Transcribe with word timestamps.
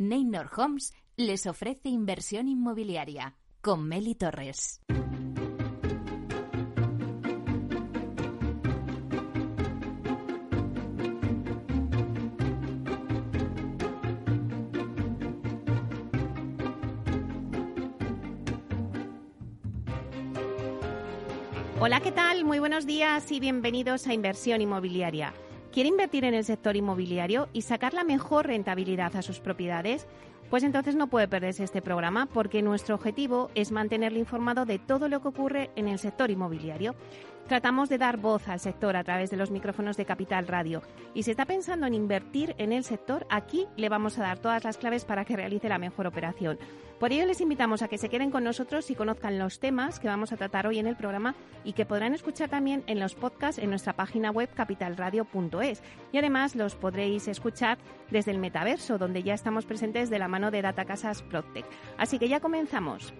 Neynor 0.00 0.48
Homes 0.56 0.94
les 1.18 1.46
ofrece 1.46 1.90
inversión 1.90 2.48
inmobiliaria 2.48 3.36
con 3.60 3.86
Meli 3.86 4.14
Torres. 4.14 4.80
Hola, 21.78 22.00
¿qué 22.00 22.10
tal? 22.10 22.46
Muy 22.46 22.58
buenos 22.58 22.86
días 22.86 23.30
y 23.30 23.38
bienvenidos 23.38 24.06
a 24.06 24.14
Inversión 24.14 24.62
Inmobiliaria. 24.62 25.34
¿Quiere 25.72 25.88
invertir 25.88 26.24
en 26.24 26.34
el 26.34 26.44
sector 26.44 26.74
inmobiliario 26.74 27.48
y 27.52 27.62
sacar 27.62 27.94
la 27.94 28.02
mejor 28.02 28.48
rentabilidad 28.48 29.14
a 29.14 29.22
sus 29.22 29.38
propiedades? 29.38 30.08
Pues 30.50 30.64
entonces 30.64 30.96
no 30.96 31.06
puede 31.06 31.28
perderse 31.28 31.62
este 31.62 31.80
programa 31.80 32.26
porque 32.26 32.60
nuestro 32.60 32.96
objetivo 32.96 33.52
es 33.54 33.70
mantenerle 33.70 34.18
informado 34.18 34.66
de 34.66 34.80
todo 34.80 35.08
lo 35.08 35.22
que 35.22 35.28
ocurre 35.28 35.70
en 35.76 35.86
el 35.86 36.00
sector 36.00 36.28
inmobiliario. 36.28 36.96
Tratamos 37.50 37.88
de 37.88 37.98
dar 37.98 38.16
voz 38.16 38.46
al 38.46 38.60
sector 38.60 38.94
a 38.94 39.02
través 39.02 39.28
de 39.28 39.36
los 39.36 39.50
micrófonos 39.50 39.96
de 39.96 40.04
Capital 40.04 40.46
Radio. 40.46 40.82
Y 41.14 41.24
si 41.24 41.32
está 41.32 41.46
pensando 41.46 41.84
en 41.84 41.94
invertir 41.94 42.54
en 42.58 42.72
el 42.72 42.84
sector, 42.84 43.26
aquí 43.28 43.66
le 43.76 43.88
vamos 43.88 44.16
a 44.16 44.22
dar 44.22 44.38
todas 44.38 44.62
las 44.62 44.78
claves 44.78 45.04
para 45.04 45.24
que 45.24 45.34
realice 45.34 45.68
la 45.68 45.80
mejor 45.80 46.06
operación. 46.06 46.60
Por 47.00 47.10
ello 47.10 47.26
les 47.26 47.40
invitamos 47.40 47.82
a 47.82 47.88
que 47.88 47.98
se 47.98 48.08
queden 48.08 48.30
con 48.30 48.44
nosotros 48.44 48.88
y 48.92 48.94
conozcan 48.94 49.40
los 49.40 49.58
temas 49.58 49.98
que 49.98 50.06
vamos 50.06 50.30
a 50.30 50.36
tratar 50.36 50.68
hoy 50.68 50.78
en 50.78 50.86
el 50.86 50.94
programa 50.94 51.34
y 51.64 51.72
que 51.72 51.86
podrán 51.86 52.14
escuchar 52.14 52.50
también 52.50 52.84
en 52.86 53.00
los 53.00 53.16
podcasts 53.16 53.60
en 53.60 53.70
nuestra 53.70 53.94
página 53.94 54.30
web 54.30 54.48
capitalradio.es. 54.54 55.82
Y 56.12 56.18
además 56.18 56.54
los 56.54 56.76
podréis 56.76 57.26
escuchar 57.26 57.78
desde 58.12 58.30
el 58.30 58.38
metaverso, 58.38 58.96
donde 58.96 59.24
ya 59.24 59.34
estamos 59.34 59.66
presentes 59.66 60.08
de 60.08 60.20
la 60.20 60.28
mano 60.28 60.52
de 60.52 60.62
Data 60.62 60.84
Casas 60.84 61.22
Protec. 61.22 61.66
Así 61.98 62.20
que 62.20 62.28
ya 62.28 62.38
comenzamos. 62.38 63.12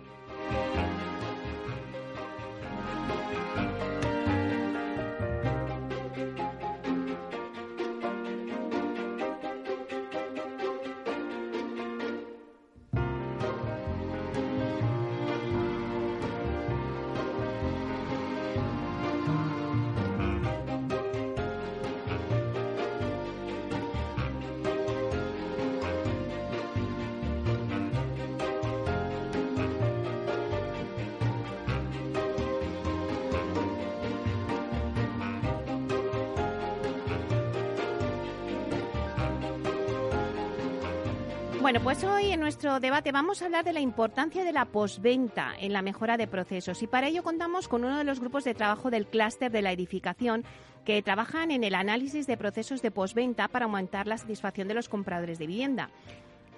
Bueno, 41.71 41.85
pues 41.85 42.03
hoy 42.03 42.33
en 42.33 42.41
nuestro 42.41 42.81
debate 42.81 43.13
vamos 43.13 43.41
a 43.41 43.45
hablar 43.45 43.65
de 43.65 43.73
la 43.73 43.79
importancia 43.79 44.43
de 44.43 44.53
la 44.53 44.65
posventa 44.65 45.53
en 45.57 45.73
la 45.73 45.83
mejora 45.83 46.17
de 46.17 46.27
procesos 46.27 46.83
y 46.83 46.89
para 46.89 47.07
ello 47.07 47.23
contamos 47.23 47.69
con 47.69 47.85
uno 47.85 47.97
de 47.97 48.03
los 48.03 48.19
grupos 48.19 48.43
de 48.43 48.55
trabajo 48.55 48.91
del 48.91 49.07
clúster 49.07 49.53
de 49.53 49.63
la 49.63 49.71
edificación 49.71 50.45
que 50.85 51.01
trabajan 51.01 51.53
en 51.53 51.63
el 51.63 51.77
análisis 51.77 52.27
de 52.27 52.37
procesos 52.37 52.83
de 52.83 52.91
posventa 52.91 53.47
para 53.47 53.67
aumentar 53.67 54.09
la 54.09 54.19
satisfacción 54.19 54.67
de 54.67 54.75
los 54.75 54.89
compradores 54.89 55.39
de 55.39 55.47
vivienda. 55.47 55.91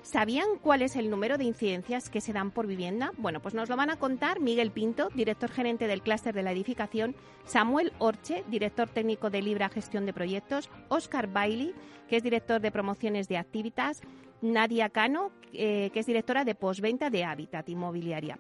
¿Sabían 0.01 0.47
cuál 0.63 0.81
es 0.81 0.97
el 0.97 1.11
número 1.11 1.37
de 1.37 1.45
incidencias 1.45 2.09
que 2.09 2.23
se 2.23 2.33
dan 2.33 2.51
por 2.51 2.67
vivienda? 2.67 3.13
Bueno, 3.19 3.41
pues 3.41 3.53
nos 3.53 3.69
lo 3.69 3.77
van 3.77 3.91
a 3.91 3.97
contar 3.97 4.41
Miguel 4.41 4.71
Pinto, 4.71 5.11
director 5.15 5.51
gerente 5.51 5.89
del 5.89 6.01
clúster 6.01 6.35
de 6.35 6.43
la 6.43 6.53
edificación, 6.53 7.15
Samuel 7.45 7.93
Orche, 7.99 8.45
director 8.49 8.89
técnico 8.89 9.29
de 9.29 9.43
Libra 9.43 9.69
Gestión 9.69 10.07
de 10.07 10.15
Proyectos, 10.15 10.71
Oscar 10.89 11.27
Bailey, 11.27 11.75
que 12.09 12.17
es 12.17 12.23
director 12.23 12.63
de 12.63 12.73
promociones 12.73 13.29
de 13.29 13.37
Activitas, 13.37 14.01
Nadia 14.43 14.91
Cano, 14.91 15.31
eh, 15.53 15.91
que 15.93 16.01
es 16.01 16.07
directora 16.07 16.45
de 16.45 16.55
postventa 16.55 17.11
de 17.11 17.25
Habitat 17.25 17.69
Inmobiliaria. 17.69 18.39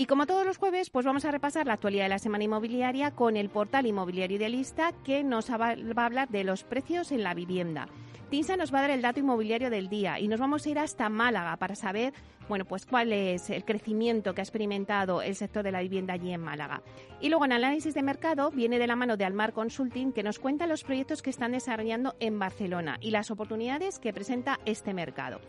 Y 0.00 0.06
como 0.06 0.26
todos 0.26 0.46
los 0.46 0.58
jueves, 0.58 0.90
pues 0.90 1.04
vamos 1.04 1.24
a 1.24 1.32
repasar 1.32 1.66
la 1.66 1.72
actualidad 1.72 2.04
de 2.04 2.10
la 2.10 2.20
semana 2.20 2.44
inmobiliaria 2.44 3.10
con 3.10 3.36
el 3.36 3.50
portal 3.50 3.84
Inmobiliario 3.84 4.36
Idealista 4.36 4.92
que 5.02 5.24
nos 5.24 5.50
va 5.50 5.70
a 5.70 6.06
hablar 6.06 6.28
de 6.28 6.44
los 6.44 6.62
precios 6.62 7.10
en 7.10 7.24
la 7.24 7.34
vivienda. 7.34 7.88
Tinsa 8.30 8.56
nos 8.56 8.72
va 8.72 8.78
a 8.78 8.82
dar 8.82 8.90
el 8.92 9.02
dato 9.02 9.18
inmobiliario 9.18 9.70
del 9.70 9.88
día 9.88 10.20
y 10.20 10.28
nos 10.28 10.38
vamos 10.38 10.64
a 10.64 10.70
ir 10.70 10.78
hasta 10.78 11.08
Málaga 11.08 11.56
para 11.56 11.74
saber, 11.74 12.12
bueno, 12.48 12.64
pues 12.64 12.86
cuál 12.86 13.12
es 13.12 13.50
el 13.50 13.64
crecimiento 13.64 14.34
que 14.34 14.40
ha 14.40 14.44
experimentado 14.44 15.20
el 15.20 15.34
sector 15.34 15.64
de 15.64 15.72
la 15.72 15.80
vivienda 15.80 16.14
allí 16.14 16.32
en 16.32 16.42
Málaga. 16.42 16.80
Y 17.20 17.28
luego 17.28 17.46
en 17.46 17.54
análisis 17.54 17.92
de 17.92 18.02
mercado 18.04 18.52
viene 18.52 18.78
de 18.78 18.86
la 18.86 18.94
mano 18.94 19.16
de 19.16 19.24
Almar 19.24 19.52
Consulting 19.52 20.12
que 20.12 20.22
nos 20.22 20.38
cuenta 20.38 20.68
los 20.68 20.84
proyectos 20.84 21.22
que 21.22 21.30
están 21.30 21.50
desarrollando 21.50 22.14
en 22.20 22.38
Barcelona 22.38 22.98
y 23.00 23.10
las 23.10 23.32
oportunidades 23.32 23.98
que 23.98 24.12
presenta 24.12 24.60
este 24.64 24.94
mercado. 24.94 25.40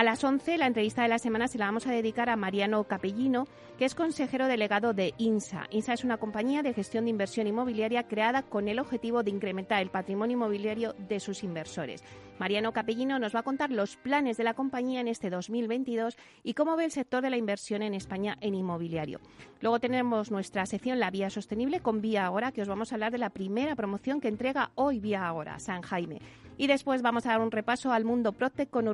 A 0.00 0.02
las 0.02 0.24
11, 0.24 0.56
la 0.56 0.66
entrevista 0.66 1.02
de 1.02 1.08
la 1.08 1.18
semana 1.18 1.46
se 1.46 1.58
la 1.58 1.66
vamos 1.66 1.86
a 1.86 1.92
dedicar 1.92 2.30
a 2.30 2.36
Mariano 2.36 2.84
Capellino, 2.84 3.46
que 3.76 3.84
es 3.84 3.94
consejero 3.94 4.46
delegado 4.46 4.94
de 4.94 5.12
INSA. 5.18 5.66
INSA 5.68 5.92
es 5.92 6.04
una 6.04 6.16
compañía 6.16 6.62
de 6.62 6.72
gestión 6.72 7.04
de 7.04 7.10
inversión 7.10 7.46
inmobiliaria 7.46 8.04
creada 8.04 8.42
con 8.42 8.68
el 8.68 8.78
objetivo 8.78 9.22
de 9.22 9.30
incrementar 9.30 9.82
el 9.82 9.90
patrimonio 9.90 10.38
inmobiliario 10.38 10.94
de 10.96 11.20
sus 11.20 11.44
inversores. 11.44 12.02
Mariano 12.40 12.72
Capellino 12.72 13.18
nos 13.18 13.34
va 13.34 13.40
a 13.40 13.42
contar 13.42 13.70
los 13.70 13.96
planes 13.96 14.38
de 14.38 14.44
la 14.44 14.54
compañía 14.54 15.02
en 15.02 15.08
este 15.08 15.28
2022 15.28 16.16
y 16.42 16.54
cómo 16.54 16.74
ve 16.74 16.86
el 16.86 16.90
sector 16.90 17.22
de 17.22 17.28
la 17.28 17.36
inversión 17.36 17.82
en 17.82 17.92
España 17.92 18.38
en 18.40 18.54
inmobiliario. 18.54 19.20
Luego 19.60 19.78
tenemos 19.78 20.30
nuestra 20.30 20.64
sección 20.64 21.00
La 21.00 21.10
Vía 21.10 21.28
Sostenible 21.28 21.80
con 21.80 22.00
Vía 22.00 22.24
Ahora, 22.24 22.50
que 22.50 22.62
os 22.62 22.68
vamos 22.68 22.92
a 22.92 22.94
hablar 22.94 23.12
de 23.12 23.18
la 23.18 23.28
primera 23.28 23.76
promoción 23.76 24.22
que 24.22 24.28
entrega 24.28 24.70
hoy 24.74 25.00
Vía 25.00 25.26
Ahora, 25.26 25.58
San 25.58 25.82
Jaime. 25.82 26.22
Y 26.56 26.66
después 26.66 27.02
vamos 27.02 27.26
a 27.26 27.32
dar 27.32 27.42
un 27.42 27.50
repaso 27.50 27.92
al 27.92 28.06
mundo 28.06 28.32
Protec 28.32 28.70
con, 28.70 28.90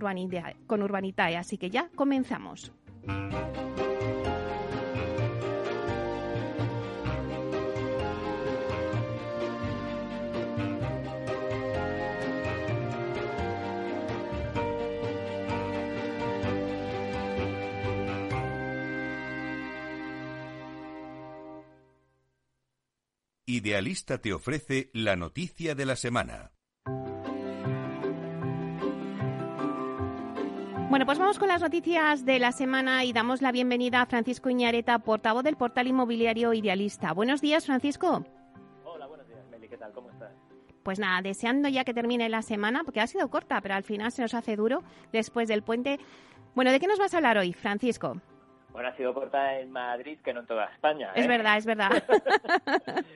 con 0.66 0.82
Urbanitae. 0.82 1.36
Así 1.36 1.56
que 1.56 1.70
ya 1.70 1.88
comenzamos. 1.94 2.72
Idealista 23.48 24.18
te 24.18 24.32
ofrece 24.32 24.90
la 24.92 25.14
noticia 25.14 25.76
de 25.76 25.86
la 25.86 25.94
semana. 25.94 26.50
Bueno, 30.90 31.06
pues 31.06 31.20
vamos 31.20 31.38
con 31.38 31.46
las 31.46 31.62
noticias 31.62 32.24
de 32.24 32.40
la 32.40 32.50
semana 32.50 33.04
y 33.04 33.12
damos 33.12 33.42
la 33.42 33.52
bienvenida 33.52 34.02
a 34.02 34.06
Francisco 34.06 34.50
Iñareta, 34.50 34.98
portavoz 34.98 35.44
del 35.44 35.56
portal 35.56 35.86
inmobiliario 35.86 36.54
Idealista. 36.54 37.12
Buenos 37.12 37.40
días, 37.40 37.66
Francisco. 37.66 38.24
Hola, 38.82 39.06
buenos 39.06 39.28
días, 39.28 39.46
Meli. 39.48 39.68
¿Qué 39.68 39.76
tal? 39.76 39.92
¿Cómo 39.92 40.10
estás? 40.10 40.32
Pues 40.82 40.98
nada, 40.98 41.22
deseando 41.22 41.68
ya 41.68 41.84
que 41.84 41.94
termine 41.94 42.28
la 42.28 42.42
semana, 42.42 42.82
porque 42.82 43.00
ha 43.00 43.06
sido 43.06 43.30
corta, 43.30 43.60
pero 43.60 43.76
al 43.76 43.84
final 43.84 44.10
se 44.10 44.22
nos 44.22 44.34
hace 44.34 44.56
duro 44.56 44.82
después 45.12 45.46
del 45.46 45.62
puente. 45.62 46.00
Bueno, 46.56 46.72
¿de 46.72 46.80
qué 46.80 46.88
nos 46.88 46.98
vas 46.98 47.14
a 47.14 47.18
hablar 47.18 47.38
hoy, 47.38 47.52
Francisco? 47.52 48.20
Bueno, 48.76 48.90
ha 48.90 48.96
sido 48.96 49.14
corta 49.14 49.58
en 49.58 49.70
Madrid, 49.70 50.18
que 50.22 50.34
no 50.34 50.40
en 50.40 50.46
toda 50.46 50.66
España. 50.66 51.12
Es 51.14 51.24
¿eh? 51.24 51.28
verdad, 51.28 51.56
es 51.56 51.64
verdad. 51.64 52.04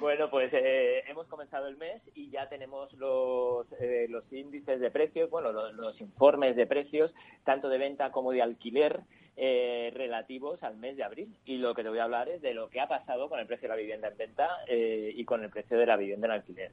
Bueno, 0.00 0.30
pues 0.30 0.52
eh, 0.52 1.02
hemos 1.08 1.26
comenzado 1.26 1.68
el 1.68 1.76
mes 1.76 2.00
y 2.14 2.30
ya 2.30 2.48
tenemos 2.48 2.92
los, 2.94 3.66
eh, 3.80 4.06
los 4.08 4.24
índices 4.32 4.80
de 4.80 4.90
precios, 4.90 5.30
bueno, 5.30 5.52
los, 5.52 6.00
informes 6.00 6.56
de 6.56 6.66
precios, 6.66 7.12
tanto 7.44 7.68
de 7.68 7.78
venta 7.78 8.10
como 8.10 8.32
de 8.32 8.42
alquiler, 8.42 9.00
eh, 9.36 9.92
relativos 9.94 10.62
al 10.62 10.76
mes 10.76 10.96
de 10.96 11.04
abril. 11.04 11.36
Y 11.44 11.58
lo 11.58 11.74
que 11.74 11.82
te 11.82 11.88
voy 11.88 11.98
a 11.98 12.04
hablar 12.04 12.28
es 12.28 12.42
de 12.42 12.54
lo 12.54 12.70
que 12.70 12.80
ha 12.80 12.88
pasado 12.88 13.28
con 13.28 13.38
el 13.40 13.46
precio 13.46 13.68
de 13.68 13.74
la 13.74 13.80
vivienda 13.80 14.08
en 14.08 14.16
venta 14.16 14.48
y 14.68 15.24
con 15.24 15.42
el 15.42 15.50
precio 15.50 15.78
de 15.78 15.86
la 15.86 15.96
vivienda 15.96 16.26
en 16.26 16.32
alquiler. 16.32 16.72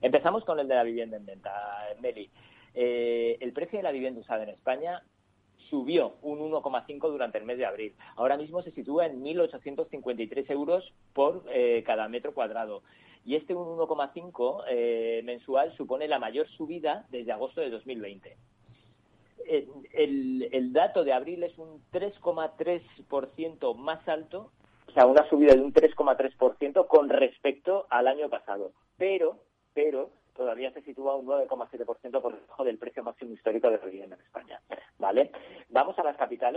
Empezamos 0.00 0.44
con 0.44 0.58
el 0.58 0.68
de 0.68 0.74
la 0.74 0.82
vivienda 0.82 1.16
en 1.16 1.26
venta, 1.26 1.52
Meli. 2.00 2.28
el 2.74 3.52
precio 3.52 3.78
de 3.78 3.82
la 3.82 3.92
vivienda 3.92 4.20
usada 4.20 4.42
en 4.42 4.50
España 4.50 5.02
subió 5.72 6.16
un 6.20 6.38
1,5 6.38 7.10
durante 7.10 7.38
el 7.38 7.46
mes 7.46 7.56
de 7.56 7.64
abril. 7.64 7.94
Ahora 8.16 8.36
mismo 8.36 8.62
se 8.62 8.72
sitúa 8.72 9.06
en 9.06 9.24
1.853 9.24 10.50
euros 10.50 10.92
por 11.14 11.44
eh, 11.48 11.82
cada 11.86 12.08
metro 12.08 12.34
cuadrado. 12.34 12.82
Y 13.24 13.36
este 13.36 13.54
1,5 13.54 14.64
eh, 14.68 15.22
mensual 15.24 15.74
supone 15.74 16.08
la 16.08 16.18
mayor 16.18 16.46
subida 16.48 17.06
desde 17.08 17.32
agosto 17.32 17.62
de 17.62 17.70
2020. 17.70 18.36
Eh, 19.46 19.66
el, 19.94 20.50
el 20.52 20.74
dato 20.74 21.04
de 21.04 21.14
abril 21.14 21.42
es 21.42 21.56
un 21.56 21.82
3,3% 21.90 23.74
más 23.74 24.06
alto, 24.06 24.50
o 24.88 24.92
sea, 24.92 25.06
una 25.06 25.26
subida 25.30 25.54
de 25.54 25.62
un 25.62 25.72
3,3% 25.72 26.86
con 26.86 27.08
respecto 27.08 27.86
al 27.88 28.08
año 28.08 28.28
pasado. 28.28 28.72
Pero, 28.98 29.38
pero, 29.72 30.10
todavía 30.34 30.72
se 30.72 30.82
sitúa 30.82 31.16
un 31.16 31.26
9,7% 31.26 32.20
por 32.20 32.40
debajo 32.40 32.64
del 32.64 32.78
precio 32.78 33.02
máximo 33.02 33.34
histórico 33.34 33.70
de 33.70 33.78
vivienda 33.78 34.16
en 34.16 34.22
España, 34.22 34.60
¿vale? 34.98 35.30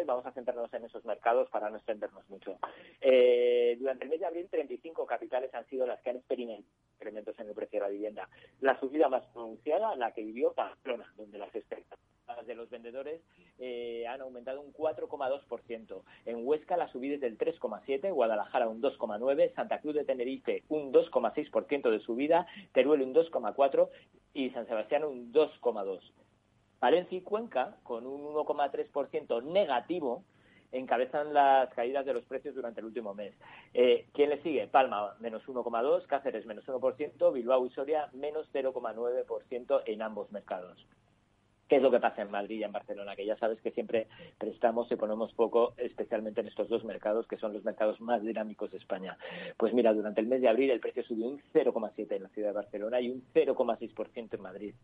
vamos 0.05 0.25
a 0.25 0.31
centrarnos 0.31 0.73
en 0.73 0.85
esos 0.85 1.03
mercados 1.05 1.49
para 1.49 1.69
no 1.69 1.77
extendernos 1.77 2.29
mucho. 2.29 2.57
Eh, 3.01 3.75
durante 3.79 4.03
el 4.03 4.09
mes 4.09 4.19
de 4.19 4.25
abril, 4.25 4.47
35 4.49 5.05
capitales 5.05 5.53
han 5.53 5.65
sido 5.67 5.85
las 5.85 6.01
que 6.01 6.11
han 6.11 6.17
experimentado 6.17 6.84
incrementos 6.95 7.37
en 7.39 7.47
el 7.47 7.53
precio 7.53 7.79
de 7.79 7.85
la 7.85 7.91
vivienda. 7.91 8.29
La 8.61 8.79
subida 8.79 9.09
más 9.09 9.23
pronunciada, 9.27 9.95
la 9.95 10.11
que 10.11 10.23
vivió 10.23 10.53
Pamplona, 10.53 11.11
donde 11.17 11.37
las 11.37 11.53
expectativas 11.53 12.47
de 12.47 12.55
los 12.55 12.69
vendedores 12.69 13.21
eh, 13.59 14.07
han 14.07 14.21
aumentado 14.21 14.61
un 14.61 14.73
4,2%. 14.73 16.01
En 16.25 16.47
Huesca 16.47 16.77
la 16.77 16.91
subida 16.91 17.15
es 17.15 17.21
del 17.21 17.37
3,7%, 17.37 18.13
Guadalajara 18.13 18.67
un 18.67 18.81
2,9%, 18.81 19.53
Santa 19.53 19.79
Cruz 19.79 19.95
de 19.95 20.05
Tenerife 20.05 20.63
un 20.69 20.91
2,6% 20.91 21.89
de 21.89 21.99
subida, 21.99 22.47
Teruel 22.73 23.01
un 23.01 23.13
2,4% 23.13 23.89
y 24.33 24.49
San 24.51 24.67
Sebastián 24.67 25.03
un 25.03 25.31
2,2%. 25.31 26.01
Valencia 26.79 27.17
y 27.17 27.21
Cuenca, 27.21 27.77
con 27.83 28.05
un 28.05 28.21
1,3% 28.21 29.43
negativo, 29.43 30.23
encabezan 30.77 31.33
las 31.33 31.73
caídas 31.73 32.05
de 32.05 32.13
los 32.13 32.25
precios 32.25 32.55
durante 32.55 32.79
el 32.79 32.87
último 32.87 33.13
mes. 33.13 33.33
Eh, 33.73 34.07
¿Quién 34.13 34.29
le 34.29 34.41
sigue? 34.41 34.67
Palma, 34.67 35.15
menos 35.19 35.45
1,2%, 35.47 36.05
Cáceres, 36.07 36.45
menos 36.45 36.65
1%, 36.65 37.33
Bilbao 37.33 37.65
y 37.65 37.69
Soria, 37.71 38.09
menos 38.13 38.47
0,9% 38.53 39.83
en 39.85 40.01
ambos 40.01 40.31
mercados. 40.31 40.85
¿Qué 41.67 41.77
es 41.77 41.81
lo 41.81 41.89
que 41.89 41.99
pasa 41.99 42.21
en 42.21 42.29
Madrid 42.29 42.59
y 42.59 42.63
en 42.63 42.71
Barcelona? 42.71 43.15
Que 43.15 43.25
ya 43.25 43.37
sabes 43.37 43.59
que 43.59 43.71
siempre 43.71 44.07
prestamos 44.37 44.91
y 44.91 44.95
ponemos 44.95 45.33
poco, 45.33 45.73
especialmente 45.77 46.41
en 46.41 46.47
estos 46.47 46.69
dos 46.69 46.83
mercados, 46.83 47.27
que 47.27 47.37
son 47.37 47.53
los 47.53 47.63
mercados 47.63 47.99
más 48.01 48.21
dinámicos 48.21 48.71
de 48.71 48.77
España. 48.77 49.17
Pues 49.57 49.73
mira, 49.73 49.91
durante 49.91 50.21
el 50.21 50.27
mes 50.27 50.41
de 50.41 50.49
abril 50.49 50.69
el 50.69 50.79
precio 50.79 51.03
subió 51.03 51.27
un 51.27 51.41
0,7 51.53 52.15
en 52.15 52.23
la 52.23 52.29
ciudad 52.29 52.49
de 52.49 52.53
Barcelona 52.53 53.01
y 53.01 53.09
un 53.09 53.23
0,6% 53.33 54.35
en 54.35 54.41
Madrid. 54.41 54.75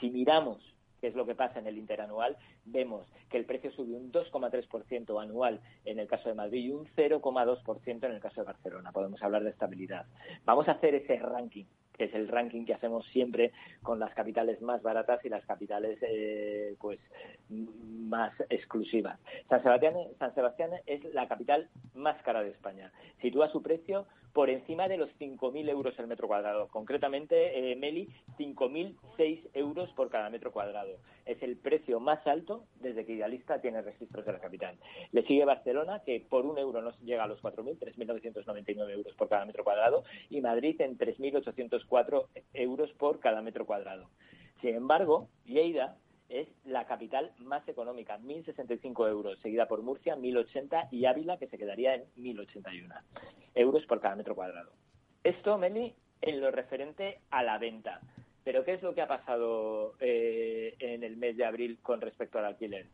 Si 0.00 0.10
miramos 0.10 0.58
qué 1.00 1.08
es 1.08 1.14
lo 1.14 1.26
que 1.26 1.34
pasa 1.34 1.58
en 1.58 1.66
el 1.66 1.78
interanual, 1.78 2.36
vemos 2.64 3.06
que 3.30 3.36
el 3.36 3.44
precio 3.44 3.70
subió 3.72 3.96
un 3.96 4.12
2,3% 4.12 5.22
anual 5.22 5.60
en 5.84 5.98
el 5.98 6.06
caso 6.06 6.28
de 6.28 6.34
Madrid 6.34 6.64
y 6.64 6.70
un 6.70 6.86
0,2% 6.96 8.04
en 8.04 8.12
el 8.12 8.20
caso 8.20 8.40
de 8.40 8.46
Barcelona. 8.46 8.92
Podemos 8.92 9.22
hablar 9.22 9.42
de 9.44 9.50
estabilidad. 9.50 10.06
Vamos 10.44 10.68
a 10.68 10.72
hacer 10.72 10.94
ese 10.94 11.16
ranking 11.18 11.64
que 11.96 12.04
es 12.04 12.14
el 12.14 12.28
ranking 12.28 12.64
que 12.64 12.74
hacemos 12.74 13.06
siempre 13.06 13.52
con 13.82 13.98
las 13.98 14.14
capitales 14.14 14.60
más 14.62 14.82
baratas 14.82 15.24
y 15.24 15.28
las 15.28 15.44
capitales 15.44 15.98
eh, 16.02 16.74
pues 16.80 17.00
más 17.48 18.32
exclusivas. 18.50 19.18
San 19.48 19.62
Sebastián, 19.62 20.70
es 20.86 21.04
la 21.14 21.28
capital 21.28 21.68
más 21.94 22.20
cara 22.22 22.42
de 22.42 22.50
España. 22.50 22.92
Sitúa 23.20 23.50
su 23.50 23.62
precio 23.62 24.06
por 24.32 24.50
encima 24.50 24.86
de 24.86 24.98
los 24.98 25.08
5.000 25.18 25.66
euros 25.70 25.98
el 25.98 26.08
metro 26.08 26.28
cuadrado. 26.28 26.68
Concretamente, 26.68 27.72
eh, 27.72 27.74
Meli, 27.74 28.10
5.006 28.38 29.48
euros 29.54 29.90
por 29.92 30.10
cada 30.10 30.28
metro 30.28 30.52
cuadrado. 30.52 30.98
Es 31.24 31.42
el 31.42 31.56
precio 31.56 32.00
más 32.00 32.24
alto 32.26 32.64
desde 32.80 33.06
que 33.06 33.14
Idealista 33.14 33.62
tiene 33.62 33.80
registros 33.80 34.26
de 34.26 34.32
la 34.34 34.38
capital. 34.38 34.76
Le 35.12 35.22
sigue 35.22 35.46
Barcelona, 35.46 36.02
que 36.04 36.20
por 36.20 36.44
un 36.44 36.58
euro 36.58 36.82
no 36.82 36.92
llega 37.02 37.24
a 37.24 37.28
los 37.28 37.40
4.000, 37.40 37.78
3.999 37.78 38.90
euros 38.90 39.14
por 39.14 39.30
cada 39.30 39.46
metro 39.46 39.64
cuadrado, 39.64 40.04
y 40.28 40.42
Madrid 40.42 40.78
en 40.82 40.98
3.804 41.88 42.26
euros 42.54 42.92
por 42.94 43.20
cada 43.20 43.42
metro 43.42 43.66
cuadrado. 43.66 44.08
Sin 44.60 44.74
embargo, 44.74 45.28
Lleida 45.44 45.96
es 46.28 46.48
la 46.64 46.86
capital 46.86 47.32
más 47.38 47.66
económica, 47.68 48.18
1.065 48.18 49.08
euros, 49.08 49.38
seguida 49.40 49.68
por 49.68 49.82
Murcia, 49.82 50.16
1.080 50.16 50.88
y 50.90 51.04
Ávila, 51.04 51.38
que 51.38 51.46
se 51.46 51.58
quedaría 51.58 51.94
en 51.94 52.04
1.081 52.16 53.02
euros 53.54 53.86
por 53.86 54.00
cada 54.00 54.16
metro 54.16 54.34
cuadrado. 54.34 54.72
Esto, 55.22 55.58
Meli, 55.58 55.94
en 56.20 56.40
lo 56.40 56.50
referente 56.50 57.20
a 57.30 57.42
la 57.42 57.58
venta. 57.58 58.00
Pero 58.44 58.64
¿qué 58.64 58.74
es 58.74 58.82
lo 58.82 58.94
que 58.94 59.02
ha 59.02 59.08
pasado 59.08 59.94
eh, 60.00 60.74
en 60.78 61.02
el 61.02 61.16
mes 61.16 61.36
de 61.36 61.44
abril 61.44 61.78
con 61.82 62.00
respecto 62.00 62.38
al 62.38 62.44
alquiler? 62.44 62.86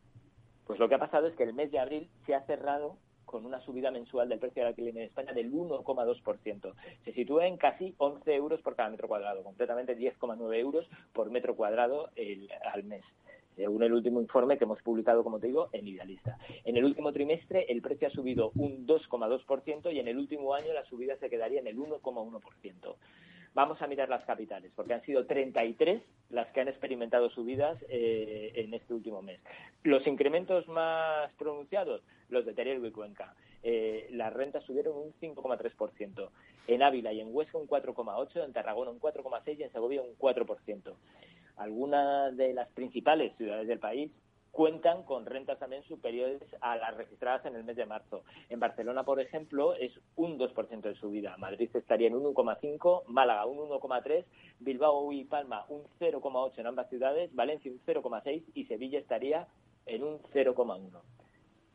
Pues 0.66 0.78
lo 0.78 0.88
que 0.88 0.94
ha 0.94 0.98
pasado 0.98 1.26
es 1.26 1.36
que 1.36 1.42
el 1.42 1.52
mes 1.52 1.70
de 1.70 1.78
abril 1.78 2.08
se 2.24 2.34
ha 2.34 2.42
cerrado 2.46 2.96
con 3.24 3.46
una 3.46 3.60
subida 3.60 3.90
mensual 3.90 4.28
del 4.28 4.38
precio 4.38 4.62
del 4.62 4.68
alquiler 4.68 4.96
en 4.96 5.04
España 5.04 5.32
del 5.32 5.52
1,2%. 5.52 6.74
Se 7.04 7.12
sitúa 7.12 7.46
en 7.46 7.56
casi 7.56 7.94
11 7.98 8.34
euros 8.34 8.60
por 8.60 8.76
cada 8.76 8.90
metro 8.90 9.08
cuadrado, 9.08 9.42
completamente 9.42 9.96
10,9 9.96 10.54
euros 10.56 10.86
por 11.12 11.30
metro 11.30 11.54
cuadrado 11.56 12.10
al 12.72 12.84
mes 12.84 13.04
según 13.56 13.82
el 13.82 13.92
último 13.92 14.20
informe 14.20 14.56
que 14.56 14.64
hemos 14.64 14.80
publicado, 14.82 15.22
como 15.22 15.38
te 15.38 15.48
digo, 15.48 15.68
en 15.72 15.86
Idealista. 15.86 16.38
En 16.64 16.76
el 16.76 16.84
último 16.84 17.12
trimestre 17.12 17.66
el 17.68 17.82
precio 17.82 18.08
ha 18.08 18.10
subido 18.10 18.50
un 18.54 18.86
2,2% 18.86 19.92
y 19.92 19.98
en 19.98 20.08
el 20.08 20.18
último 20.18 20.54
año 20.54 20.72
la 20.72 20.84
subida 20.86 21.16
se 21.16 21.28
quedaría 21.28 21.60
en 21.60 21.66
el 21.66 21.76
1,1%. 21.76 22.96
Vamos 23.54 23.82
a 23.82 23.86
mirar 23.86 24.08
las 24.08 24.24
capitales, 24.24 24.72
porque 24.74 24.94
han 24.94 25.02
sido 25.02 25.26
33 25.26 26.02
las 26.30 26.48
que 26.52 26.60
han 26.62 26.68
experimentado 26.68 27.28
subidas 27.28 27.76
eh, 27.90 28.52
en 28.54 28.72
este 28.72 28.94
último 28.94 29.20
mes. 29.20 29.40
Los 29.82 30.06
incrementos 30.06 30.66
más 30.68 31.30
pronunciados, 31.34 32.02
los 32.30 32.46
de 32.46 32.54
Teruel 32.54 32.84
y 32.86 32.90
Cuenca. 32.90 33.34
Eh, 33.62 34.08
las 34.12 34.32
rentas 34.32 34.64
subieron 34.64 34.96
un 34.96 35.12
5,3%. 35.20 36.30
En 36.66 36.82
Ávila 36.82 37.12
y 37.12 37.20
en 37.20 37.28
Huesca 37.30 37.58
un 37.58 37.68
4,8%, 37.68 38.44
en 38.44 38.52
Tarragona 38.54 38.90
un 38.90 39.00
4,6% 39.00 39.58
y 39.58 39.62
en 39.62 39.72
Segovia 39.72 40.00
un 40.00 40.16
4%. 40.16 40.94
Algunas 41.56 42.34
de 42.36 42.54
las 42.54 42.68
principales 42.70 43.36
ciudades 43.36 43.68
del 43.68 43.78
país 43.78 44.10
cuentan 44.52 45.02
con 45.02 45.24
rentas 45.24 45.58
también 45.58 45.82
superiores 45.84 46.42
a 46.60 46.76
las 46.76 46.94
registradas 46.96 47.44
en 47.46 47.56
el 47.56 47.64
mes 47.64 47.74
de 47.74 47.86
marzo. 47.86 48.22
En 48.50 48.60
Barcelona, 48.60 49.02
por 49.02 49.18
ejemplo, 49.18 49.74
es 49.74 49.92
un 50.14 50.38
2% 50.38 50.80
de 50.82 50.94
subida. 50.94 51.36
Madrid 51.38 51.70
estaría 51.74 52.08
en 52.08 52.14
un 52.14 52.22
1,5, 52.34 53.04
Málaga 53.06 53.46
un 53.46 53.58
1,3, 53.58 54.24
Bilbao 54.60 55.10
y 55.12 55.24
Palma 55.24 55.64
un 55.68 55.82
0,8 55.98 56.58
en 56.58 56.66
ambas 56.66 56.88
ciudades, 56.90 57.34
Valencia 57.34 57.72
un 57.72 57.80
0,6 57.80 58.44
y 58.54 58.66
Sevilla 58.66 58.98
estaría 58.98 59.48
en 59.86 60.04
un 60.04 60.20
0,1. 60.34 61.00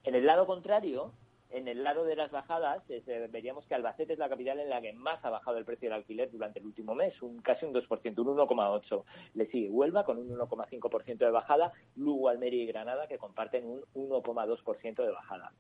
En 0.04 0.16
el 0.16 0.26
lado 0.26 0.46
contrario, 0.46 1.12
en 1.50 1.68
el 1.68 1.84
lado 1.84 2.04
de 2.04 2.16
las 2.16 2.32
bajadas, 2.32 2.84
eh, 2.90 3.28
veríamos 3.32 3.66
que 3.66 3.76
Albacete 3.76 4.14
es 4.14 4.20
la 4.20 4.30
capital 4.30 4.60
en 4.60 4.70
la 4.70 4.82
que 4.82 4.94
más 4.94 5.24
ha 5.24 5.30
bajado 5.30 5.58
el 5.58 5.66
precio 5.66 5.90
del 5.90 5.98
alquiler 5.98 6.30
durante 6.32 6.60
el 6.60 6.66
último 6.66 6.94
mes, 6.94 7.22
un 7.22 7.42
casi 7.42 7.66
un 7.66 7.74
2%, 7.74 8.20
un 8.20 8.38
1,8%. 8.38 9.04
Le 9.34 9.48
sigue 9.48 9.70
Huelva 9.70 10.04
con 10.04 10.18
un 10.18 10.30
1,5% 10.30 11.18
de 11.18 11.32
bajada, 11.32 11.72
Lugo, 11.96 12.30
Almería 12.30 12.64
y 12.64 12.68
Granada 12.68 13.08
que 13.08 13.18
comparten 13.18 13.66
un 13.66 14.10
1,2% 14.10 15.06
de 15.06 15.12
bajada. 15.12 15.52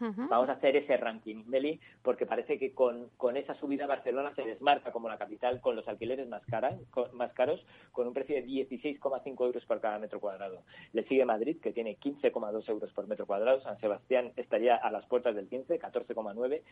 Vamos 0.00 0.48
a 0.48 0.52
hacer 0.52 0.74
ese 0.76 0.96
ranking, 0.96 1.44
Meli, 1.46 1.78
porque 2.02 2.26
parece 2.26 2.58
que 2.58 2.72
con, 2.72 3.10
esa 3.36 3.54
subida 3.54 3.86
Barcelona 3.86 4.34
se 4.34 4.42
desmarca 4.42 4.90
como 4.90 5.08
la 5.08 5.18
capital 5.18 5.60
con 5.60 5.76
los 5.76 5.86
alquileres 5.86 6.28
más, 6.28 6.42
más 7.12 7.32
caros, 7.34 7.64
con 7.92 8.08
un 8.08 8.12
precio 8.12 8.34
de 8.34 8.44
16,5 8.44 9.44
euros 9.44 9.64
por 9.64 9.80
cada 9.80 9.98
metro 9.98 10.18
cuadrado. 10.18 10.62
Le 10.92 11.04
sigue 11.04 11.24
Madrid, 11.24 11.58
que 11.62 11.72
tiene 11.72 11.96
15,2 11.98 12.68
euros 12.68 12.92
por 12.92 13.06
metro 13.06 13.26
cuadrado. 13.26 13.60
San 13.60 13.78
Sebastián 13.78 14.32
estaría 14.36 14.76
a 14.76 14.90
las 14.90 15.06
puertas 15.06 15.36
del 15.36 15.48
15, 15.48 15.78
14,9 15.78 16.62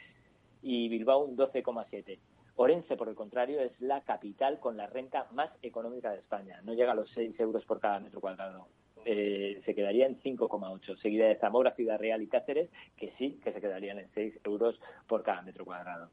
y 0.63 0.89
Bilbao 0.89 1.25
un 1.25 1.37
12,7. 1.37 2.19
Orense, 2.57 2.97
por 2.97 3.09
el 3.09 3.15
contrario, 3.15 3.61
es 3.61 3.73
la 3.81 4.03
capital 4.03 4.59
con 4.61 4.77
la 4.77 4.87
renta 4.87 5.27
más 5.33 5.51
económica 5.63 6.11
de 6.11 6.19
España. 6.19 6.61
No 6.63 6.75
llega 6.75 6.93
a 6.93 6.97
los 6.97 7.09
6 7.15 7.39
euros 7.41 7.65
por 7.65 7.81
cada 7.81 8.01
metro 8.01 8.21
cuadrado. 8.21 8.67
Eh, 9.05 9.61
se 9.65 9.75
quedaría 9.75 10.07
en 10.07 10.21
5,8, 10.21 10.97
seguida 11.01 11.27
de 11.27 11.37
Zamora, 11.37 11.75
Ciudad 11.75 11.99
Real 11.99 12.23
y 12.23 12.27
Cáceres, 12.27 12.71
que 12.97 13.13
sí, 13.19 13.41
que 13.43 13.53
se 13.53 13.61
quedarían 13.61 13.99
en 13.99 14.09
6 14.15 14.41
euros 14.45 14.79
por 15.07 15.23
cada 15.23 15.43
metro 15.43 15.65
cuadrado. 15.65 16.11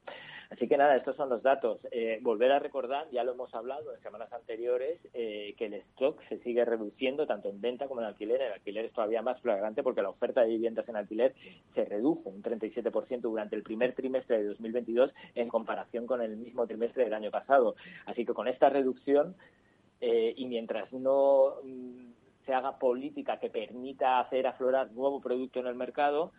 Así 0.50 0.68
que 0.70 0.78
nada, 0.78 0.96
estos 0.96 1.18
son 1.18 1.30
los 1.30 1.44
datos. 1.44 1.80
Eh, 1.92 2.20
volver 2.22 2.52
a 2.54 2.60
recordar, 2.60 3.10
ya 3.12 3.26
lo 3.26 3.34
hemos 3.34 3.54
hablado 3.54 3.94
en 3.94 4.02
semanas 4.02 4.32
anteriores, 4.32 4.98
eh, 5.14 5.54
que 5.58 5.66
el 5.66 5.74
stock 5.74 6.22
se 6.30 6.40
sigue 6.40 6.64
reduciendo 6.64 7.28
tanto 7.28 7.50
en 7.50 7.60
venta 7.60 7.88
como 7.88 8.00
en 8.00 8.08
alquiler. 8.08 8.42
El 8.42 8.54
alquiler 8.54 8.86
es 8.86 8.94
todavía 8.94 9.22
más 9.22 9.42
flagrante 9.42 9.84
porque 9.84 10.02
la 10.02 10.10
oferta 10.10 10.42
de 10.42 10.50
viviendas 10.50 10.88
en 10.88 10.96
alquiler 10.96 11.36
se 11.76 11.84
redujo 11.84 12.30
un 12.30 12.42
37% 12.42 13.22
durante 13.22 13.58
el 13.58 13.64
primer 13.64 13.94
trimestre 13.94 14.38
de 14.38 14.46
2022 14.46 15.12
en 15.36 15.50
comparación 15.50 16.08
con 16.08 16.22
el 16.22 16.38
mismo 16.38 16.66
trimestre 16.66 17.04
del 17.04 17.14
año 17.14 17.32
pasado. 17.32 17.76
Así 18.06 18.26
que 18.26 18.34
con 18.34 18.48
esta 18.48 18.70
reducción 18.70 19.36
y 20.00 20.46
mientras 20.46 20.94
no 20.94 21.56
mm, 21.64 22.17
se 22.48 22.54
haga 22.54 22.80
política 22.80 23.38
que 23.40 23.52
permita 23.52 24.20
hacer 24.20 24.48
aflorar 24.48 24.92
nuevo 24.94 25.22
producto 25.22 25.60
en 25.60 25.68
el 25.68 25.76
mercado, 25.76 26.32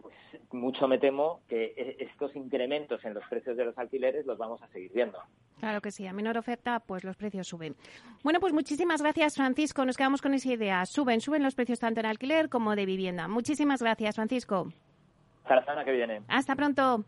pues 0.00 0.14
mucho 0.52 0.86
me 0.86 0.98
temo 0.98 1.40
que 1.48 1.74
e-, 1.76 1.96
estos 2.04 2.36
incrementos 2.36 3.04
en 3.04 3.14
los 3.14 3.24
precios 3.28 3.56
de 3.56 3.64
los 3.64 3.76
alquileres 3.76 4.24
los 4.26 4.38
vamos 4.38 4.62
a 4.62 4.68
seguir 4.68 4.92
viendo. 4.92 5.18
Claro 5.58 5.80
que 5.80 5.90
sí, 5.90 6.06
a 6.06 6.12
menor 6.12 6.36
oferta, 6.36 6.80
pues 6.80 7.02
los 7.02 7.16
precios 7.16 7.48
suben. 7.48 7.74
Bueno, 8.22 8.38
pues 8.38 8.52
muchísimas 8.52 9.00
gracias, 9.00 9.34
Francisco. 9.34 9.84
Nos 9.86 9.96
quedamos 9.96 10.20
con 10.20 10.34
esa 10.34 10.52
idea. 10.52 10.84
Suben, 10.84 11.20
suben 11.20 11.42
los 11.42 11.54
precios 11.54 11.80
tanto 11.80 12.00
en 12.00 12.06
alquiler 12.06 12.50
como 12.50 12.76
de 12.76 12.84
vivienda. 12.84 13.26
Muchísimas 13.26 13.80
gracias, 13.80 14.14
Francisco. 14.14 14.68
Hasta 15.42 15.56
la 15.56 15.60
semana 15.62 15.84
que 15.84 15.92
viene. 15.92 16.22
Hasta 16.28 16.54
pronto. 16.54 17.04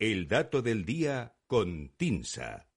El 0.00 0.28
dato 0.28 0.62
del 0.62 0.84
día 0.84 1.34
con 1.48 1.88
Tinsa. 1.96 2.68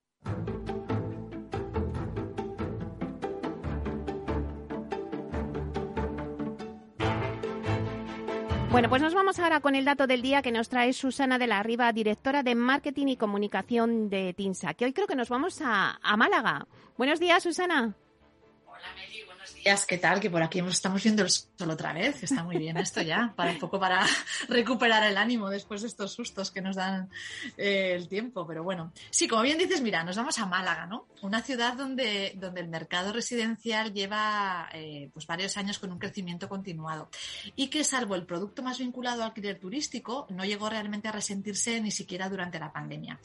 Bueno, 8.71 8.89
pues 8.89 9.03
nos 9.03 9.13
vamos 9.13 9.37
ahora 9.37 9.59
con 9.59 9.75
el 9.75 9.85
dato 9.85 10.07
del 10.07 10.23
día 10.23 10.41
que 10.41 10.51
nos 10.51 10.69
trae 10.69 10.93
Susana 10.93 11.37
de 11.37 11.45
la 11.45 11.61
Riva, 11.61 11.93
directora 11.93 12.41
de 12.41 12.55
Marketing 12.55 13.05
y 13.09 13.17
Comunicación 13.17 14.09
de 14.09 14.33
TINSA, 14.33 14.73
que 14.73 14.85
hoy 14.85 14.93
creo 14.93 15.05
que 15.05 15.15
nos 15.15 15.29
vamos 15.29 15.61
a, 15.63 15.99
Málaga. 16.17 16.65
Buenos 16.97 17.19
días, 17.19 17.43
Susana. 17.43 17.93
Hola, 18.65 18.79
¿qué 19.87 19.97
tal? 19.97 20.19
Que 20.19 20.29
por 20.29 20.41
aquí 20.41 20.59
estamos 20.59 21.03
viendo 21.03 21.23
el 21.23 21.29
sol 21.29 21.69
otra 21.69 21.93
vez, 21.93 22.23
está 22.23 22.43
muy 22.43 22.57
bien 22.57 22.77
esto 22.77 23.01
ya, 23.01 23.33
para 23.35 23.51
un 23.51 23.59
poco 23.59 23.79
para 23.79 24.05
recuperar 24.47 25.03
el 25.03 25.17
ánimo 25.17 25.49
después 25.49 25.81
de 25.81 25.87
estos 25.87 26.13
sustos 26.13 26.51
que 26.51 26.61
nos 26.61 26.75
dan 26.75 27.09
eh, 27.57 27.93
el 27.95 28.07
tiempo. 28.07 28.45
Pero 28.47 28.63
bueno, 28.63 28.91
sí, 29.09 29.27
como 29.27 29.41
bien 29.41 29.57
dices, 29.57 29.81
mira, 29.81 30.03
nos 30.03 30.15
vamos 30.15 30.37
a 30.39 30.45
Málaga, 30.45 30.85
¿no? 30.85 31.07
Una 31.21 31.41
ciudad 31.41 31.73
donde, 31.73 32.33
donde 32.35 32.61
el 32.61 32.67
mercado 32.67 33.13
residencial 33.13 33.93
lleva 33.93 34.69
eh, 34.73 35.09
pues 35.13 35.27
varios 35.27 35.57
años 35.57 35.79
con 35.79 35.91
un 35.91 35.99
crecimiento 35.99 36.49
continuado 36.49 37.09
y 37.55 37.67
que 37.67 37.83
salvo 37.83 38.15
el 38.15 38.25
producto 38.25 38.63
más 38.63 38.79
vinculado 38.79 39.21
al 39.21 39.29
alquiler 39.29 39.59
turístico, 39.59 40.27
no 40.29 40.45
llegó 40.45 40.69
realmente 40.69 41.07
a 41.07 41.11
resentirse 41.11 41.79
ni 41.81 41.91
siquiera 41.91 42.29
durante 42.29 42.59
la 42.59 42.71
pandemia. 42.71 43.19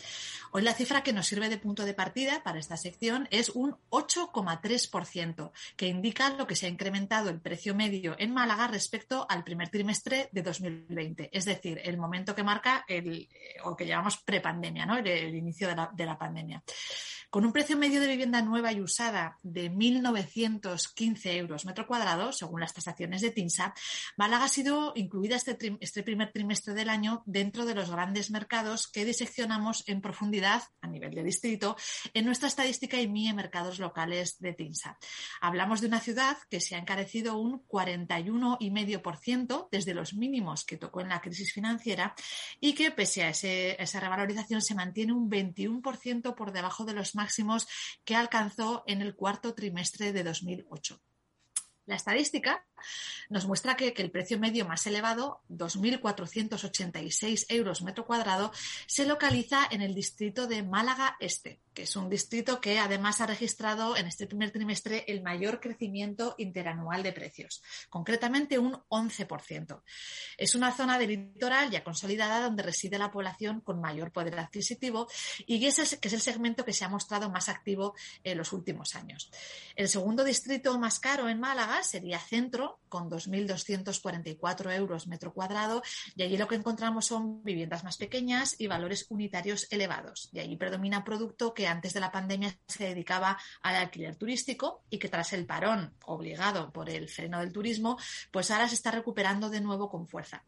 Hoy 0.53 0.63
la 0.63 0.75
cifra 0.75 1.03
que 1.03 1.13
nos 1.13 1.27
sirve 1.27 1.49
de 1.49 1.59
punto 1.59 1.85
de 1.85 1.95
partida 1.95 2.43
para 2.43 2.59
esta 2.59 2.77
sección 2.77 3.29
es 3.31 3.51
un 3.51 3.77
8,3%, 3.91 5.51
que 5.77 5.89
indica 5.89 6.16
lo 6.39 6.47
que 6.47 6.57
se 6.57 6.67
ha 6.67 6.69
incrementado 6.71 7.31
el 7.31 7.41
precio 7.41 7.75
medio 7.75 8.17
en 8.19 8.33
Málaga 8.33 8.69
respecto 8.69 9.27
al 9.29 9.45
primer 9.45 9.69
trimestre 9.69 10.29
de 10.33 10.43
2020, 10.43 11.31
es 11.33 11.45
decir, 11.45 11.81
el 11.85 11.99
momento 11.99 12.35
que 12.35 12.43
marca 12.43 12.85
el, 12.89 13.29
o 13.65 13.77
que 13.77 13.87
llamamos 13.87 14.19
prepandemia, 14.19 14.87
¿no? 14.87 14.97
el, 14.97 15.35
inicio 15.35 15.69
de 15.69 16.07
la 16.07 16.19
pandemia. 16.19 16.63
Con 17.29 17.45
un 17.45 17.53
precio 17.53 17.77
medio 17.77 18.01
de 18.01 18.07
vivienda 18.07 18.41
nueva 18.41 18.73
y 18.73 18.81
usada 18.81 19.37
de 19.43 19.71
1.915 19.71 21.35
euros 21.35 21.67
metro 21.67 21.87
cuadrado, 21.87 22.33
según 22.33 22.61
las 22.61 22.73
tasaciones 22.73 23.21
de 23.21 23.33
TINSA, 23.33 23.75
Málaga 24.17 24.45
ha 24.45 24.49
sido 24.49 24.93
incluida 24.95 25.35
este, 25.35 25.59
este, 25.81 26.05
primer 26.05 26.31
trimestre 26.33 26.73
del 26.73 26.89
año 26.89 27.25
dentro 27.27 27.67
de 27.67 27.75
los 27.75 27.91
grandes 27.91 28.31
mercados 28.31 28.87
que 28.87 29.05
diseccionamos 29.05 29.83
en 29.89 30.01
profundidad 30.01 30.63
a 30.81 30.87
nivel 30.87 31.15
de 31.15 31.25
distrito 31.25 31.77
en 32.15 32.27
nuestra 32.27 32.47
estadística 32.47 33.01
y 33.01 33.09
MIE 33.09 33.35
Mercados 33.35 33.81
Locales 33.81 34.39
de 34.39 34.53
TINSA. 34.53 34.97
Hablamos 35.41 35.81
de 35.81 35.89
una 35.89 35.99
ciudad 35.99 36.39
que 36.49 36.61
se 36.61 36.77
ha 36.77 36.79
encarecido 36.79 37.39
un 37.39 37.67
41,5% 37.67 39.69
desde 39.73 39.95
los 39.95 40.15
mínimos 40.15 40.65
que 40.65 40.77
tocó 40.77 41.01
en 41.01 41.09
la 41.09 41.21
crisis 41.21 41.53
financiera 41.53 42.15
y 42.61 42.75
que, 42.75 42.93
pese 42.93 43.25
a 43.25 43.31
ese, 43.31 43.83
esa 43.83 43.99
revalorización, 43.99 44.63
se 44.63 44.77
mantiene 44.77 45.13
un 45.13 45.29
21% 45.29 46.37
por 46.37 46.53
debajo 46.53 46.85
de 46.85 46.93
los 46.93 47.16
máximos 47.17 47.67
que 48.05 48.15
alcanzó 48.15 48.85
en 48.87 49.03
el 49.03 49.17
cuarto 49.17 49.55
trimestre 49.55 50.13
de 50.13 50.23
2008. 50.23 51.03
La 51.87 51.97
estadística 51.97 52.65
nos 53.29 53.47
muestra 53.47 53.77
que, 53.77 53.95
el 53.97 54.11
precio 54.11 54.39
medio 54.39 54.67
más 54.67 54.87
elevado, 54.87 55.41
2.486 55.51 57.47
euros 57.49 57.83
metro 57.83 58.07
cuadrado, 58.07 58.53
se 58.87 59.07
localiza 59.07 59.67
en 59.71 59.83
el 59.83 59.95
distrito 59.95 60.47
de 60.47 60.63
Málaga 60.63 61.17
Este, 61.21 61.61
que 61.75 61.83
es 61.83 61.97
un 61.97 62.09
distrito 62.09 62.61
que 62.61 62.79
además 62.79 63.21
ha 63.21 63.27
registrado 63.27 63.97
en 63.97 64.07
este 64.07 64.27
primer 64.27 64.51
trimestre 64.51 65.05
el 65.09 65.23
mayor 65.23 65.61
crecimiento 65.61 66.35
interanual 66.39 67.03
de 67.03 67.13
precios, 67.13 67.63
concretamente 67.89 68.59
un 68.59 68.73
11%. 68.89 69.83
Es 70.37 70.55
una 70.55 70.73
zona 70.73 70.99
de 70.99 71.07
litoral 71.07 71.71
ya 71.71 71.85
consolidada 71.85 72.41
donde 72.41 72.63
reside 72.63 72.99
la 72.99 73.11
población 73.11 73.61
con 73.61 73.81
mayor 73.81 74.13
poder 74.13 74.39
adquisitivo 74.39 75.09
y 75.47 75.61
que 75.61 75.69
es 75.69 76.13
el 76.13 76.21
segmento 76.21 76.65
que 76.65 76.73
se 76.73 76.85
ha 76.85 76.89
mostrado 76.89 77.31
más 77.31 77.49
activo 77.49 77.95
en 78.25 78.39
los 78.39 78.53
últimos 78.53 78.95
años. 78.95 79.31
El 79.75 79.89
segundo 79.89 80.25
distrito 80.25 80.79
más 80.79 80.99
caro 80.99 81.29
en 81.29 81.41
Málaga 81.41 81.83
sería 81.83 82.19
Centro, 82.19 82.66
con 82.89 83.11
2.244 83.11 84.75
euros 84.75 85.07
metro 85.07 85.33
cuadrado, 85.33 85.83
y 86.15 86.23
allí 86.23 86.37
lo 86.37 86.49
que 86.49 86.55
encontramos 86.55 87.07
son 87.07 87.43
viviendas 87.43 87.85
más 87.85 87.97
pequeñas 87.97 88.57
y 88.59 88.67
valores 88.67 89.07
unitarios 89.09 89.67
elevados. 89.71 90.31
Y 90.33 90.41
allí 90.41 90.57
predomina 90.57 91.05
producto 91.05 91.55
que 91.55 91.67
antes 91.67 91.93
de 91.95 92.01
la 92.01 92.13
pandemia 92.13 92.57
se 92.69 92.85
dedicaba 92.85 93.39
al 93.63 93.77
alquiler 93.77 94.17
turístico 94.17 94.85
y 94.91 94.99
que 94.99 95.09
tras 95.09 95.33
el 95.33 95.47
parón 95.47 95.95
obligado 96.05 96.73
por 96.73 96.89
el 96.91 97.09
freno 97.09 97.41
del 97.41 97.53
turismo, 97.53 97.99
pues 98.31 98.51
ahora 98.51 98.69
se 98.69 98.75
está 98.75 98.91
recuperando 98.91 99.51
de 99.51 99.61
nuevo 99.61 99.89
con 99.89 100.09
fuerza. 100.09 100.43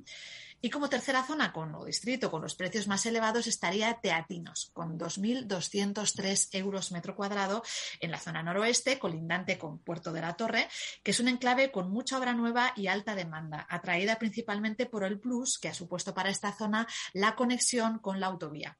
Y 0.61 0.71
como 0.71 0.89
tercera 0.89 1.23
zona 1.23 1.53
con 1.53 1.73
o 1.77 1.85
distrito 1.85 2.33
con 2.33 2.43
los 2.43 2.57
precios 2.57 2.89
más 2.89 3.07
elevados 3.07 3.47
estaría 3.47 4.01
Teatinos, 4.01 4.71
con 4.73 4.99
2.203 4.99 6.49
euros 6.53 6.91
metro 6.91 7.15
cuadrado 7.15 7.63
en 8.01 8.11
la 8.11 8.19
zona 8.19 8.43
noroeste, 8.43 8.99
colindante 8.99 9.57
con 9.57 9.79
Puerto 9.79 10.13
de 10.13 10.21
la 10.21 10.35
Torre, 10.35 10.69
que 11.05 11.13
es 11.13 11.21
un 11.21 11.29
enclave 11.29 11.71
con 11.71 11.91
mucha 11.91 12.19
obra 12.19 12.33
nueva 12.33 12.73
y 12.75 12.89
alta 12.89 13.15
demanda, 13.15 13.67
atraída 13.71 14.19
principalmente 14.19 14.87
por 14.87 15.05
el 15.05 15.21
plus 15.21 15.59
que 15.61 15.69
ha 15.69 15.75
supuesto 15.75 16.13
para 16.13 16.31
esta 16.31 16.53
zona 16.53 16.89
la 17.13 17.37
conexión 17.37 17.99
con 18.01 18.19
la 18.19 18.27
autovía 18.27 18.77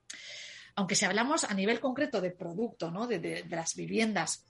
aunque 0.75 0.95
si 0.95 1.05
hablamos 1.05 1.43
a 1.43 1.55
nivel 1.55 1.81
concreto 1.81 2.21
de 2.21 2.31
producto, 2.31 2.93
¿no? 2.93 3.09
de, 3.09 3.19
de, 3.19 3.43
de 3.43 3.57
las 3.57 3.75
viviendas 3.75 4.47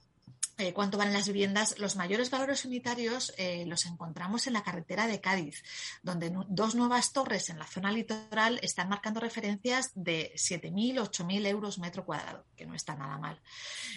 eh, 0.59 0.73
cuánto 0.73 0.97
valen 0.97 1.13
las 1.13 1.27
viviendas, 1.27 1.79
los 1.79 1.95
mayores 1.95 2.29
valores 2.29 2.65
unitarios 2.65 3.33
eh, 3.37 3.65
los 3.65 3.85
encontramos 3.85 4.45
en 4.45 4.53
la 4.53 4.63
carretera 4.63 5.07
de 5.07 5.21
Cádiz, 5.21 5.63
donde 6.03 6.31
dos 6.49 6.75
nuevas 6.75 7.13
torres 7.13 7.49
en 7.49 7.57
la 7.57 7.65
zona 7.65 7.91
litoral 7.91 8.59
están 8.61 8.89
marcando 8.89 9.19
referencias 9.19 9.91
de 9.95 10.33
7.000, 10.35 10.99
8.000 11.09 11.47
euros 11.47 11.79
metro 11.79 12.05
cuadrado, 12.05 12.45
que 12.55 12.65
no 12.65 12.75
está 12.75 12.95
nada 12.95 13.17
mal. 13.17 13.41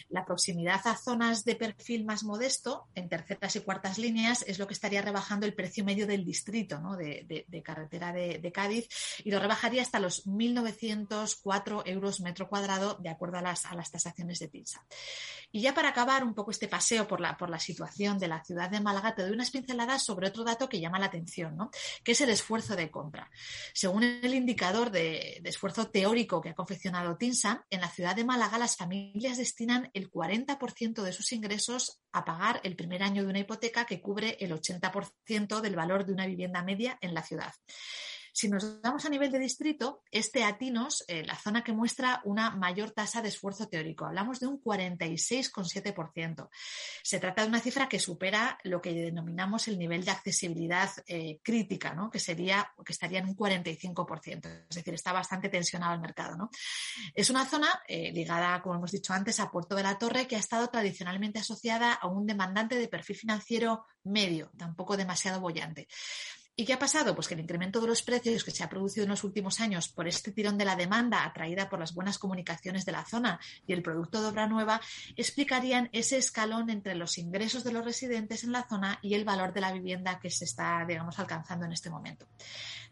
La 0.08 0.24
proximidad 0.24 0.80
a 0.86 0.96
zonas 0.96 1.44
de 1.44 1.56
perfil 1.56 2.04
más 2.04 2.22
modesto, 2.22 2.86
en 2.94 3.08
terceras 3.08 3.56
y 3.56 3.60
cuartas 3.60 3.98
líneas, 3.98 4.44
es 4.46 4.58
lo 4.58 4.66
que 4.66 4.74
estaría 4.74 5.02
rebajando 5.02 5.46
el 5.46 5.54
precio 5.54 5.84
medio 5.84 6.06
del 6.06 6.24
distrito 6.24 6.80
de, 6.96 7.62
carretera 7.64 8.12
de, 8.12 8.52
Cádiz 8.52 8.88
y 9.24 9.30
lo 9.30 9.40
rebajaría 9.40 9.82
hasta 9.82 9.98
los 9.98 10.26
1.904 10.26 11.82
euros 11.86 12.20
metro 12.20 12.48
cuadrado, 12.48 12.98
de 13.00 13.08
acuerdo 13.08 13.38
a 13.38 13.42
las, 13.42 13.62
tasaciones 13.90 14.38
de 14.38 14.48
PINSA. 14.48 14.84
Y 15.50 15.60
ya 15.60 15.74
para 15.74 15.90
acabar 15.90 16.24
un 16.24 16.34
poco 16.34 16.50
este 16.52 16.68
paseo 16.68 17.08
por 17.08 17.20
la, 17.20 17.36
por 17.36 17.50
la 17.50 17.58
situación 17.58 18.18
de 18.18 18.28
la 18.28 18.44
ciudad 18.44 18.70
de 18.70 18.80
Málaga, 18.80 19.14
te 19.14 19.22
doy 19.22 19.32
unas 19.32 19.50
pinceladas 19.50 20.04
sobre 20.04 20.28
otro 20.28 20.44
dato 20.44 20.68
que 20.68 20.80
llama 20.80 20.98
la 20.98 21.06
atención, 21.06 21.56
¿no? 21.56 21.70
que 22.04 22.12
es 22.12 22.20
el 22.20 22.30
esfuerzo 22.30 22.76
de 22.76 22.90
compra. 22.90 23.30
Según 23.74 24.04
el 24.04 24.34
indicador 24.34 24.90
de, 24.90 25.40
de 25.42 25.50
esfuerzo 25.50 25.88
teórico 25.88 26.40
que 26.40 26.50
ha 26.50 26.54
confeccionado 26.54 27.16
TINSA, 27.16 27.66
en 27.70 27.80
la 27.80 27.88
ciudad 27.88 28.14
de 28.14 28.24
Málaga 28.24 28.58
las 28.58 28.76
familias 28.76 29.38
destinan 29.38 29.90
el 29.94 30.10
40% 30.10 31.02
de 31.02 31.12
sus 31.12 31.32
ingresos 31.32 32.00
a 32.12 32.24
pagar 32.24 32.60
el 32.62 32.76
primer 32.76 33.02
año 33.02 33.22
de 33.22 33.28
una 33.28 33.40
hipoteca 33.40 33.86
que 33.86 34.00
cubre 34.00 34.36
el 34.40 34.52
80% 34.52 35.60
del 35.60 35.76
valor 35.76 36.06
de 36.06 36.12
una 36.12 36.26
vivienda 36.26 36.62
media 36.62 36.98
en 37.00 37.14
la 37.14 37.22
ciudad. 37.22 37.52
Si 38.32 38.48
nos 38.48 38.80
damos 38.80 39.04
a 39.04 39.10
nivel 39.10 39.30
de 39.30 39.38
distrito, 39.38 40.02
este 40.10 40.42
Atinos, 40.42 41.04
eh, 41.06 41.22
la 41.24 41.36
zona 41.36 41.62
que 41.62 41.74
muestra 41.74 42.22
una 42.24 42.50
mayor 42.50 42.90
tasa 42.92 43.20
de 43.20 43.28
esfuerzo 43.28 43.68
teórico. 43.68 44.06
Hablamos 44.06 44.40
de 44.40 44.46
un 44.46 44.58
46,7%. 44.58 46.48
Se 47.02 47.20
trata 47.20 47.42
de 47.42 47.48
una 47.48 47.60
cifra 47.60 47.90
que 47.90 48.00
supera 48.00 48.58
lo 48.64 48.80
que 48.80 48.94
denominamos 48.94 49.68
el 49.68 49.78
nivel 49.78 50.04
de 50.04 50.12
accesibilidad 50.12 50.90
eh, 51.06 51.40
crítica, 51.42 51.92
¿no? 51.94 52.10
que 52.10 52.18
sería 52.18 52.72
que 52.84 52.92
estaría 52.92 53.18
en 53.18 53.28
un 53.28 53.36
45%. 53.36 54.66
Es 54.70 54.76
decir, 54.76 54.94
está 54.94 55.12
bastante 55.12 55.50
tensionado 55.50 55.92
el 55.92 56.00
mercado. 56.00 56.34
¿no? 56.36 56.48
Es 57.14 57.28
una 57.28 57.44
zona 57.44 57.82
eh, 57.86 58.12
ligada, 58.12 58.62
como 58.62 58.76
hemos 58.76 58.92
dicho 58.92 59.12
antes, 59.12 59.40
a 59.40 59.50
Puerto 59.50 59.74
de 59.76 59.82
la 59.82 59.98
Torre, 59.98 60.26
que 60.26 60.36
ha 60.36 60.40
estado 60.40 60.68
tradicionalmente 60.68 61.38
asociada 61.38 61.92
a 61.92 62.06
un 62.06 62.26
demandante 62.26 62.76
de 62.76 62.88
perfil 62.88 63.16
financiero 63.16 63.84
medio, 64.04 64.50
tampoco 64.56 64.96
demasiado 64.96 65.40
bollante. 65.40 65.86
¿Y 66.54 66.66
qué 66.66 66.74
ha 66.74 66.78
pasado? 66.78 67.14
Pues 67.14 67.28
que 67.28 67.34
el 67.34 67.40
incremento 67.40 67.80
de 67.80 67.86
los 67.86 68.02
precios 68.02 68.44
que 68.44 68.50
se 68.50 68.62
ha 68.62 68.68
producido 68.68 69.04
en 69.04 69.10
los 69.10 69.24
últimos 69.24 69.58
años 69.60 69.88
por 69.88 70.06
este 70.06 70.32
tirón 70.32 70.58
de 70.58 70.66
la 70.66 70.76
demanda 70.76 71.24
atraída 71.24 71.70
por 71.70 71.80
las 71.80 71.94
buenas 71.94 72.18
comunicaciones 72.18 72.84
de 72.84 72.92
la 72.92 73.06
zona 73.06 73.40
y 73.66 73.72
el 73.72 73.82
producto 73.82 74.20
de 74.20 74.28
obra 74.28 74.46
nueva 74.46 74.78
explicarían 75.16 75.88
ese 75.92 76.18
escalón 76.18 76.68
entre 76.68 76.94
los 76.94 77.16
ingresos 77.16 77.64
de 77.64 77.72
los 77.72 77.86
residentes 77.86 78.44
en 78.44 78.52
la 78.52 78.68
zona 78.68 78.98
y 79.00 79.14
el 79.14 79.24
valor 79.24 79.54
de 79.54 79.62
la 79.62 79.72
vivienda 79.72 80.18
que 80.20 80.28
se 80.28 80.44
está, 80.44 80.84
digamos, 80.86 81.18
alcanzando 81.18 81.64
en 81.64 81.72
este 81.72 81.88
momento. 81.88 82.26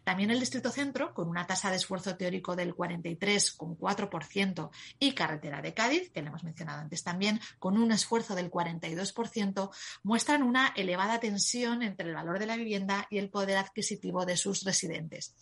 También 0.03 0.31
el 0.31 0.39
Distrito 0.39 0.71
Centro, 0.71 1.13
con 1.13 1.27
una 1.27 1.45
tasa 1.45 1.69
de 1.69 1.77
esfuerzo 1.77 2.15
teórico 2.15 2.55
del 2.55 2.75
43,4% 2.75 4.69
y 4.99 5.13
Carretera 5.13 5.61
de 5.61 5.73
Cádiz, 5.73 6.09
que 6.09 6.21
le 6.21 6.29
hemos 6.29 6.43
mencionado 6.43 6.81
antes 6.81 7.03
también, 7.03 7.39
con 7.59 7.77
un 7.77 7.91
esfuerzo 7.91 8.35
del 8.35 8.49
42%, 8.49 9.69
muestran 10.03 10.43
una 10.43 10.73
elevada 10.75 11.19
tensión 11.19 11.83
entre 11.83 12.07
el 12.09 12.15
valor 12.15 12.39
de 12.39 12.47
la 12.47 12.57
vivienda 12.57 13.07
y 13.09 13.17
el 13.17 13.29
poder 13.29 13.57
adquisitivo 13.57 14.25
de 14.25 14.37
sus 14.37 14.63
residentes. 14.63 15.35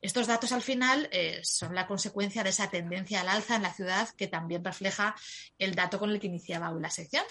Estos 0.00 0.28
datos 0.28 0.52
al 0.52 0.62
final 0.62 1.08
eh, 1.10 1.40
son 1.42 1.74
la 1.74 1.88
consecuencia 1.88 2.44
de 2.44 2.50
esa 2.50 2.70
tendencia 2.70 3.20
al 3.20 3.28
alza 3.28 3.56
en 3.56 3.62
la 3.62 3.74
ciudad 3.74 4.08
que 4.10 4.28
también 4.28 4.64
refleja 4.64 5.16
el 5.58 5.74
dato 5.74 5.98
con 5.98 6.10
el 6.10 6.20
que 6.20 6.28
iniciaba 6.28 6.70
la 6.70 6.90
sección. 6.90 7.24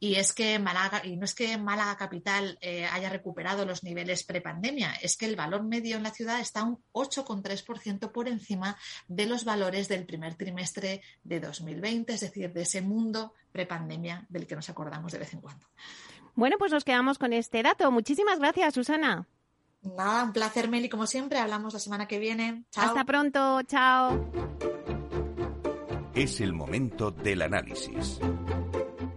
Y 0.00 0.14
es 0.14 0.32
que 0.32 0.58
Málaga, 0.58 1.02
y 1.04 1.16
no 1.16 1.26
es 1.26 1.34
que 1.34 1.58
Málaga 1.58 1.98
capital 1.98 2.56
eh, 2.62 2.86
haya 2.86 3.10
recuperado 3.10 3.66
los 3.66 3.84
niveles 3.84 4.24
prepandemia, 4.24 4.94
es 5.02 5.18
que 5.18 5.26
el 5.26 5.36
valor 5.36 5.64
medio 5.64 5.96
en 5.96 6.02
la 6.02 6.14
ciudad 6.24 6.40
está 6.40 6.64
un 6.64 6.82
8,3% 6.92 8.10
por 8.10 8.28
encima 8.28 8.78
de 9.08 9.26
los 9.26 9.44
valores 9.44 9.88
del 9.88 10.06
primer 10.06 10.36
trimestre 10.36 11.02
de 11.22 11.38
2020, 11.38 12.14
es 12.14 12.20
decir, 12.20 12.50
de 12.50 12.62
ese 12.62 12.80
mundo 12.80 13.34
prepandemia 13.52 14.24
del 14.30 14.46
que 14.46 14.56
nos 14.56 14.70
acordamos 14.70 15.12
de 15.12 15.18
vez 15.18 15.34
en 15.34 15.42
cuando. 15.42 15.66
Bueno, 16.34 16.56
pues 16.58 16.72
nos 16.72 16.82
quedamos 16.82 17.18
con 17.18 17.34
este 17.34 17.62
dato. 17.62 17.90
Muchísimas 17.90 18.38
gracias, 18.38 18.72
Susana. 18.72 19.28
Nada, 19.82 20.24
un 20.24 20.32
placer, 20.32 20.68
Meli, 20.68 20.88
como 20.88 21.06
siempre. 21.06 21.38
Hablamos 21.38 21.74
la 21.74 21.78
semana 21.78 22.08
que 22.08 22.18
viene. 22.18 22.64
Chao. 22.70 22.86
Hasta 22.86 23.04
pronto, 23.04 23.62
chao. 23.64 24.30
Es 26.14 26.40
el 26.40 26.54
momento 26.54 27.10
del 27.10 27.42
análisis. 27.42 28.18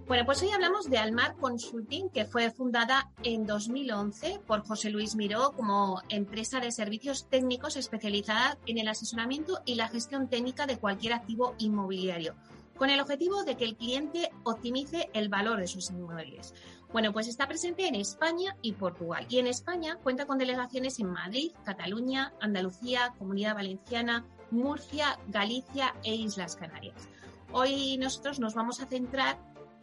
Bueno, 0.08 0.26
pues 0.26 0.42
hoy 0.42 0.52
hablamos 0.52 0.90
de 0.90 1.00
Almar 1.00 1.36
Consulting, 1.36 2.10
que 2.10 2.24
fue 2.24 2.50
fundada 2.50 3.12
en 3.24 3.46
2011 3.46 4.40
por 4.48 4.66
José 4.66 4.90
Luis 4.90 5.18
Miró 5.18 5.52
como 5.52 6.02
empresa 6.08 6.62
de 6.62 6.72
servicios 6.72 7.28
técnicos 7.28 7.76
especializada 7.76 8.58
en 8.68 8.78
el 8.78 8.88
asesoramiento 8.88 9.60
y 9.66 9.76
la 9.76 9.90
gestión 9.90 10.30
técnica 10.30 10.66
de 10.66 10.78
cualquier 10.78 11.12
activo 11.12 11.56
inmobiliario, 11.58 12.36
con 12.78 12.90
el 12.90 13.02
objetivo 13.02 13.44
de 13.44 13.58
que 13.58 13.66
el 13.66 13.76
cliente 13.76 14.32
optimice 14.46 15.10
el 15.12 15.28
valor 15.28 15.60
de 15.60 15.68
sus 15.68 15.90
inmuebles. 15.90 16.54
Bueno, 16.94 17.12
pues 17.12 17.28
está 17.28 17.46
presente 17.46 17.86
en 17.86 17.96
España 17.96 18.56
y 18.62 18.72
Portugal. 18.72 19.26
Y 19.28 19.40
en 19.40 19.48
España 19.48 19.98
cuenta 20.02 20.26
con 20.26 20.38
delegaciones 20.38 21.00
en 21.00 21.12
Madrid, 21.12 21.52
Cataluña, 21.66 22.32
Andalucía, 22.40 23.14
Comunidad 23.20 23.56
Valenciana, 23.56 24.26
Murcia, 24.52 25.20
Galicia 25.28 25.96
e 26.06 26.16
Islas 26.16 26.56
Canarias. 26.56 27.10
Hoy 27.52 27.98
nosotros 27.98 28.40
nos 28.40 28.54
vamos 28.54 28.80
a 28.80 28.86
centrar 28.86 29.38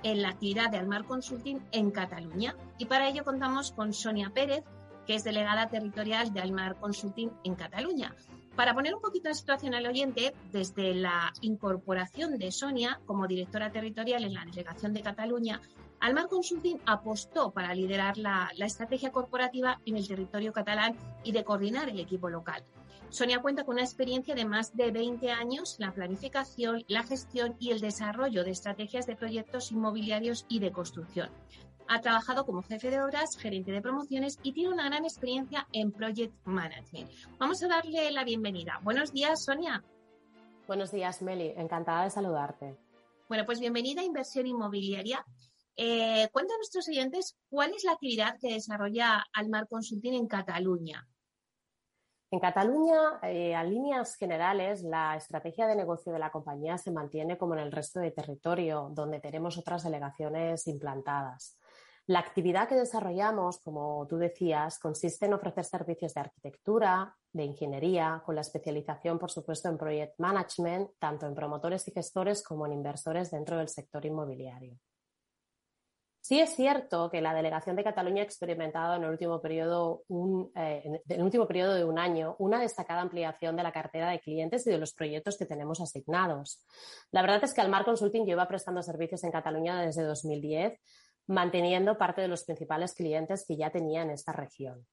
en 0.05 0.23
la 0.23 0.29
actividad 0.29 0.71
de 0.71 0.79
Almar 0.79 1.05
Consulting 1.05 1.59
en 1.73 1.91
Cataluña 1.91 2.55
y 2.79 2.85
para 2.85 3.09
ello 3.09 3.25
contamos 3.25 3.73
con 3.73 3.93
Sonia 3.93 4.31
Pérez, 4.33 4.63
que 5.07 5.17
es 5.17 5.25
delegada 5.25 5.69
territorial 5.69 6.33
de 6.33 6.41
Almar 6.41 6.77
Consulting 6.77 7.31
en 7.43 7.55
Cataluña. 7.57 8.15
Para 8.55 8.73
poner 8.73 8.95
un 8.95 9.01
poquito 9.01 9.29
de 9.29 9.35
situación 9.35 9.75
al 9.75 9.87
oyente, 9.87 10.33
desde 10.53 10.95
la 10.95 11.33
incorporación 11.41 12.39
de 12.39 12.53
Sonia 12.53 13.01
como 13.05 13.27
directora 13.27 13.73
territorial 13.73 14.25
en 14.25 14.35
la 14.35 14.45
delegación 14.45 14.93
de 14.93 15.03
Cataluña, 15.03 15.61
Almar 16.01 16.29
Consulting 16.29 16.79
apostó 16.87 17.51
para 17.51 17.75
liderar 17.75 18.19
la, 18.19 18.51
estrategia 18.59 19.11
corporativa 19.11 19.81
en 19.87 19.97
el 19.97 20.07
territorio 20.07 20.53
catalán 20.53 20.97
y 21.25 21.33
de 21.33 21.43
coordinar 21.43 21.89
el 21.89 21.99
equipo 21.99 22.29
local. 22.29 22.63
Sonia 23.15 23.41
cuenta 23.41 23.63
con 23.63 23.75
una 23.75 23.85
experiencia 23.85 24.35
de 24.35 24.45
más 24.45 24.75
de 24.77 24.91
20 24.91 25.31
años 25.31 25.77
en 25.79 25.87
la 25.87 25.95
planificación, 25.95 26.85
la 26.89 27.05
gestión 27.05 27.55
y 27.61 27.71
el 27.71 27.81
desarrollo 27.81 28.43
de 28.43 28.51
estrategias 28.51 29.07
de 29.07 29.15
proyectos 29.15 29.71
inmobiliarios 29.71 30.47
y 30.49 30.59
de 30.59 30.73
construcción. 30.73 31.31
Ha 31.87 32.01
trabajado 32.01 32.45
como 32.45 32.65
jefe 32.65 32.91
de 32.91 33.01
obras, 33.01 33.37
gerente 33.39 33.71
de 33.71 33.81
promociones 33.81 34.41
y 34.43 34.53
tiene 34.53 34.75
una 34.75 34.87
gran 34.87 35.05
experiencia 35.05 35.69
en 35.73 35.93
project 35.93 36.35
management. 36.45 37.09
Vamos 37.39 37.63
a 37.63 37.69
darle 37.69 38.11
la 38.11 38.25
bienvenida. 38.25 38.81
Buenos 38.83 39.13
días, 39.13 39.45
Sonia. 39.45 39.85
Buenos 40.67 40.91
días, 40.91 41.23
Meli. 41.23 41.53
Encantada 41.57 42.03
de 42.03 42.11
saludarte. 42.11 42.77
Bueno, 43.29 43.45
pues 43.47 43.61
bienvenida 43.61 44.01
a 44.01 44.05
Inversión 44.05 44.49
Inmobiliaria. 44.49 45.25
Eh, 45.77 46.29
cuenta 46.33 46.55
a 46.55 46.57
nuestros 46.57 46.89
oyentes 46.89 47.37
cuál 47.49 47.75
es 47.75 47.85
la 47.85 47.93
actividad 47.93 48.41
que 48.41 48.55
desarrolla 48.55 49.25
Almar 49.33 49.69
Consulting 49.69 50.15
en 50.15 50.27
Cataluña. 50.27 51.07
En 52.35 52.41
Cataluña, 52.41 53.21
eh, 53.23 53.55
a 53.55 53.63
líneas 53.63 54.17
generales, 54.17 54.83
la 54.83 55.15
estrategia 55.15 55.69
de 55.69 55.77
negocio 55.77 56.13
de 56.13 56.19
la 56.19 56.33
compañía 56.33 56.77
se 56.79 56.91
mantiene 56.91 57.39
como 57.39 57.55
en 57.55 57.61
el 57.61 57.71
resto 57.71 58.01
de 58.01 58.11
territorio, 58.11 58.91
donde 58.91 59.21
tenemos 59.21 59.57
otras 59.57 59.85
delegaciones 59.85 60.67
implantadas. 60.67 61.57
La 62.07 62.19
actividad 62.19 62.69
que 62.69 62.75
desarrollamos, 62.75 63.61
como 63.61 64.05
tú 64.09 64.17
decías, 64.17 64.81
consiste 64.81 65.27
en 65.27 65.35
ofrecer 65.35 65.65
servicios 65.65 66.13
de 66.13 66.23
arquitectura, 66.23 67.17
de 67.33 67.45
ingeniería, 67.45 68.21
con 68.27 68.35
la 68.35 68.41
especialización, 68.41 69.17
por 69.17 69.31
supuesto, 69.31 69.69
en 69.69 69.79
project 69.79 70.19
management, 70.19 70.91
tanto 70.99 71.29
en 71.29 71.37
promotores 71.37 71.87
y 71.87 71.93
gestores 71.93 72.43
como 72.43 72.67
en 72.67 72.73
inversores 72.73 73.31
dentro 73.31 73.59
del 73.59 73.69
sector 73.69 74.05
inmobiliario. 74.05 74.77
Sí 76.27 76.41
es 76.41 76.57
cierto 76.57 77.11
que 77.11 77.21
la 77.21 77.35
delegación 77.35 77.77
de 77.77 77.85
Cataluña 77.85 78.23
ha 78.23 78.25
experimentado 78.25 78.97
en 78.97 79.05
el 79.05 79.11
último 79.11 79.43
periodo, 79.43 80.05
eh, 80.57 80.81
en 80.83 81.03
el 81.07 81.23
último 81.23 81.47
periodo 81.47 81.75
de 81.75 81.85
un 81.85 81.99
año 81.99 82.35
una 82.39 82.59
destacada 82.59 83.03
ampliación 83.03 83.57
de 83.57 83.63
la 83.63 83.73
cartera 83.73 84.09
de 84.09 84.21
clientes 84.21 84.67
y 84.67 84.71
de 84.71 84.79
los 84.79 84.95
proyectos 84.95 85.37
que 85.37 85.45
tenemos 85.45 85.83
asignados. 85.83 86.65
La 87.11 87.21
verdad 87.21 87.45
es 87.45 87.53
que 87.53 87.61
Almar 87.61 87.85
Consulting 87.85 88.25
lleva 88.25 88.49
prestando 88.49 88.83
servicios 88.83 89.23
en 89.23 89.33
Cataluña 89.33 89.83
desde 89.83 90.03
2010, 90.03 90.81
manteniendo 91.27 91.99
parte 91.99 92.23
de 92.23 92.29
los 92.29 92.45
principales 92.45 92.95
clientes 92.95 93.45
que 93.47 93.59
ya 93.59 93.69
tenía 93.69 94.01
en 94.01 94.09
esta 94.09 94.33
región 94.33 94.87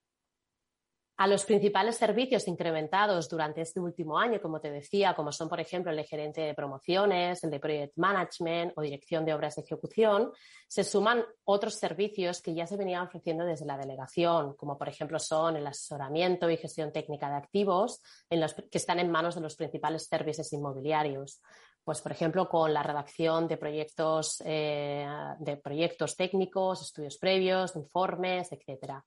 a 1.17 1.27
los 1.27 1.45
principales 1.45 1.97
servicios 1.97 2.47
incrementados 2.47 3.29
durante 3.29 3.61
este 3.61 3.79
último 3.79 4.17
año, 4.17 4.41
como 4.41 4.59
te 4.59 4.71
decía, 4.71 5.13
como 5.13 5.31
son, 5.31 5.49
por 5.49 5.59
ejemplo, 5.59 5.91
el 5.91 5.97
de 5.97 6.03
gerente 6.03 6.41
de 6.41 6.53
promociones, 6.53 7.43
el 7.43 7.51
de 7.51 7.59
project 7.59 7.97
management 7.97 8.73
o 8.75 8.81
dirección 8.81 9.23
de 9.23 9.33
obras 9.33 9.55
de 9.55 9.61
ejecución, 9.61 10.31
se 10.67 10.83
suman 10.83 11.23
otros 11.43 11.75
servicios 11.75 12.41
que 12.41 12.55
ya 12.55 12.65
se 12.65 12.77
venían 12.77 13.05
ofreciendo 13.05 13.45
desde 13.45 13.65
la 13.65 13.77
delegación, 13.77 14.55
como 14.55 14.77
por 14.77 14.89
ejemplo 14.89 15.19
son 15.19 15.57
el 15.57 15.67
asesoramiento 15.67 16.49
y 16.49 16.57
gestión 16.57 16.91
técnica 16.91 17.29
de 17.29 17.35
activos, 17.35 18.01
que 18.29 18.77
están 18.77 18.99
en 18.99 19.11
manos 19.11 19.35
de 19.35 19.41
los 19.41 19.55
principales 19.55 20.07
servicios 20.07 20.51
inmobiliarios. 20.53 21.41
Pues, 21.83 21.99
por 21.99 22.11
ejemplo, 22.11 22.47
con 22.47 22.73
la 22.73 22.83
redacción 22.83 23.47
de 23.47 23.57
proyectos, 23.57 24.41
eh, 24.45 25.07
de 25.39 25.57
proyectos 25.57 26.15
técnicos, 26.15 26.81
estudios 26.83 27.17
previos, 27.17 27.75
informes, 27.75 28.51
etcétera 28.51 29.03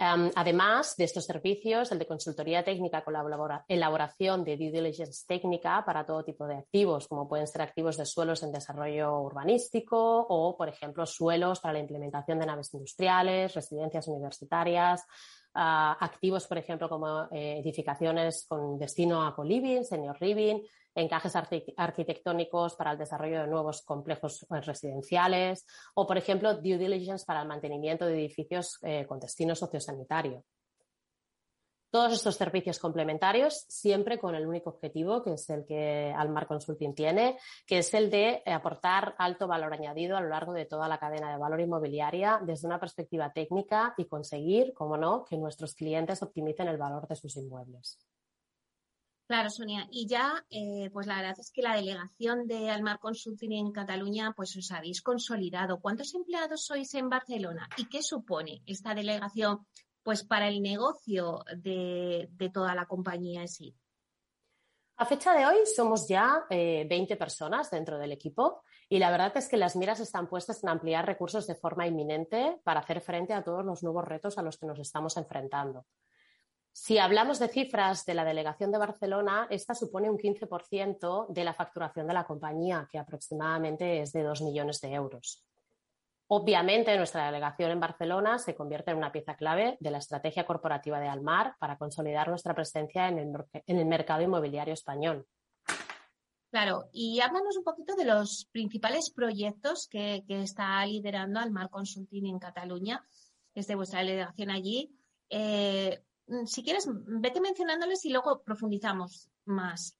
además 0.00 0.96
de 0.96 1.04
estos 1.04 1.26
servicios, 1.26 1.92
el 1.92 1.98
de 1.98 2.06
consultoría 2.06 2.64
técnica 2.64 3.04
con 3.04 3.12
la 3.12 3.62
elaboración 3.68 4.44
de 4.44 4.56
due 4.56 4.70
diligence 4.70 5.26
técnica 5.28 5.84
para 5.84 6.06
todo 6.06 6.24
tipo 6.24 6.46
de 6.46 6.56
activos, 6.56 7.06
como 7.06 7.28
pueden 7.28 7.46
ser 7.46 7.60
activos 7.60 7.98
de 7.98 8.06
suelos 8.06 8.42
en 8.42 8.50
desarrollo 8.50 9.20
urbanístico 9.20 10.26
o, 10.28 10.56
por 10.56 10.68
ejemplo, 10.70 11.04
suelos 11.04 11.60
para 11.60 11.74
la 11.74 11.80
implementación 11.80 12.38
de 12.38 12.46
naves 12.46 12.72
industriales, 12.72 13.54
residencias 13.54 14.08
universitarias, 14.08 15.06
activos, 15.52 16.46
por 16.46 16.58
ejemplo, 16.58 16.88
como 16.88 17.24
eh, 17.32 17.58
edificaciones 17.58 18.46
con 18.48 18.78
destino 18.78 19.26
a 19.26 19.34
co-living, 19.34 19.82
senior 19.84 20.16
living, 20.20 20.60
encajes 20.94 21.34
arquitectónicos 21.76 22.74
para 22.74 22.92
el 22.92 22.98
desarrollo 22.98 23.42
de 23.42 23.46
nuevos 23.46 23.82
complejos 23.82 24.42
eh, 24.42 24.60
residenciales 24.60 25.66
o, 25.94 26.06
por 26.06 26.18
ejemplo, 26.18 26.54
due 26.54 26.78
diligence 26.78 27.24
para 27.24 27.42
el 27.42 27.48
mantenimiento 27.48 28.06
de 28.06 28.14
edificios 28.14 28.78
eh, 28.82 29.06
con 29.06 29.20
destino 29.20 29.54
sociosanitario. 29.54 30.44
Todos 31.90 32.12
estos 32.12 32.36
servicios 32.36 32.78
complementarios, 32.78 33.64
siempre 33.68 34.20
con 34.20 34.36
el 34.36 34.46
único 34.46 34.70
objetivo, 34.70 35.24
que 35.24 35.32
es 35.32 35.50
el 35.50 35.66
que 35.66 36.14
Almar 36.16 36.46
Consulting 36.46 36.94
tiene, 36.94 37.36
que 37.66 37.78
es 37.78 37.92
el 37.94 38.10
de 38.10 38.44
aportar 38.46 39.16
alto 39.18 39.48
valor 39.48 39.74
añadido 39.74 40.16
a 40.16 40.20
lo 40.20 40.28
largo 40.28 40.52
de 40.52 40.66
toda 40.66 40.86
la 40.86 40.98
cadena 40.98 41.32
de 41.32 41.38
valor 41.38 41.60
inmobiliaria 41.60 42.40
desde 42.44 42.68
una 42.68 42.78
perspectiva 42.78 43.32
técnica 43.32 43.94
y 43.96 44.04
conseguir, 44.04 44.72
como 44.72 44.96
no, 44.96 45.24
que 45.24 45.36
nuestros 45.36 45.74
clientes 45.74 46.22
optimicen 46.22 46.68
el 46.68 46.78
valor 46.78 47.08
de 47.08 47.16
sus 47.16 47.36
inmuebles. 47.36 47.98
Claro, 49.30 49.48
Sonia. 49.48 49.86
Y 49.92 50.08
ya, 50.08 50.44
eh, 50.50 50.90
pues 50.92 51.06
la 51.06 51.18
verdad 51.18 51.36
es 51.38 51.52
que 51.52 51.62
la 51.62 51.76
delegación 51.76 52.48
de 52.48 52.68
Almar 52.68 52.98
Consulting 52.98 53.52
en 53.52 53.70
Cataluña, 53.70 54.32
pues 54.34 54.56
os 54.56 54.72
habéis 54.72 55.02
consolidado. 55.02 55.78
¿Cuántos 55.78 56.12
empleados 56.16 56.64
sois 56.64 56.92
en 56.96 57.08
Barcelona? 57.08 57.68
¿Y 57.76 57.88
qué 57.88 58.02
supone 58.02 58.60
esta 58.66 58.92
delegación 58.92 59.64
pues 60.02 60.24
para 60.24 60.48
el 60.48 60.60
negocio 60.60 61.44
de, 61.56 62.28
toda 62.52 62.74
la 62.74 62.86
compañía 62.86 63.42
en 63.42 63.46
sí? 63.46 63.72
A 64.96 65.06
fecha 65.06 65.32
de 65.32 65.46
hoy 65.46 65.64
somos 65.76 66.08
ya 66.08 66.44
20 66.50 66.92
eh, 66.92 67.16
personas 67.16 67.70
dentro 67.70 67.98
del 67.98 68.10
equipo 68.10 68.64
y 68.88 68.98
la 68.98 69.12
verdad 69.12 69.36
es 69.36 69.48
que 69.48 69.56
las 69.56 69.76
miras 69.76 70.00
están 70.00 70.28
puestas 70.28 70.64
en 70.64 70.70
ampliar 70.70 71.06
recursos 71.06 71.46
de 71.46 71.54
forma 71.54 71.86
inminente 71.86 72.58
para 72.64 72.80
hacer 72.80 73.00
frente 73.00 73.32
a 73.32 73.44
todos 73.44 73.64
los 73.64 73.84
nuevos 73.84 74.04
retos 74.04 74.38
a 74.38 74.42
los 74.42 74.58
que 74.58 74.66
nos 74.66 74.80
estamos 74.80 75.16
enfrentando. 75.16 75.86
Si 76.72 76.98
hablamos 76.98 77.38
de 77.38 77.48
cifras 77.48 78.04
de 78.06 78.14
la 78.14 78.24
delegación 78.24 78.70
de 78.70 78.78
Barcelona, 78.78 79.46
esta 79.50 79.74
supone 79.74 80.08
un 80.08 80.18
15% 80.18 81.26
de 81.28 81.44
la 81.44 81.52
facturación 81.52 82.06
de 82.06 82.14
la 82.14 82.24
compañía, 82.24 82.88
que 82.90 82.98
aproximadamente 82.98 84.00
es 84.00 84.12
de 84.12 84.22
2 84.22 84.42
millones 84.42 84.80
de 84.80 84.92
euros. 84.92 85.44
Obviamente, 86.32 86.96
nuestra 86.96 87.26
delegación 87.26 87.72
en 87.72 87.80
Barcelona 87.80 88.38
se 88.38 88.54
convierte 88.54 88.92
en 88.92 88.98
una 88.98 89.10
pieza 89.10 89.34
clave 89.34 89.76
de 89.80 89.90
la 89.90 89.98
estrategia 89.98 90.46
corporativa 90.46 91.00
de 91.00 91.08
Almar 91.08 91.56
para 91.58 91.76
consolidar 91.76 92.28
nuestra 92.28 92.54
presencia 92.54 93.08
en 93.08 93.18
el, 93.66 93.86
mercado 93.86 94.22
inmobiliario 94.22 94.72
español. 94.72 95.26
Claro, 96.52 96.84
y 96.92 97.18
háblanos 97.18 97.56
un 97.56 97.64
poquito 97.64 97.96
de 97.96 98.04
los 98.04 98.48
principales 98.52 99.10
proyectos 99.10 99.88
que, 99.88 100.22
está 100.28 100.86
liderando 100.86 101.40
Almar 101.40 101.68
Consulting 101.68 102.26
en 102.26 102.38
Cataluña, 102.38 103.04
desde 103.52 103.74
vuestra 103.74 103.98
delegación 103.98 104.50
allí. 104.50 104.96
Eh, 105.28 106.00
si 106.46 106.62
quieres, 106.62 106.88
vete 106.88 107.40
mencionándoles 107.40 108.04
y 108.04 108.10
luego 108.10 108.42
profundizamos 108.42 109.30
más. 109.44 109.96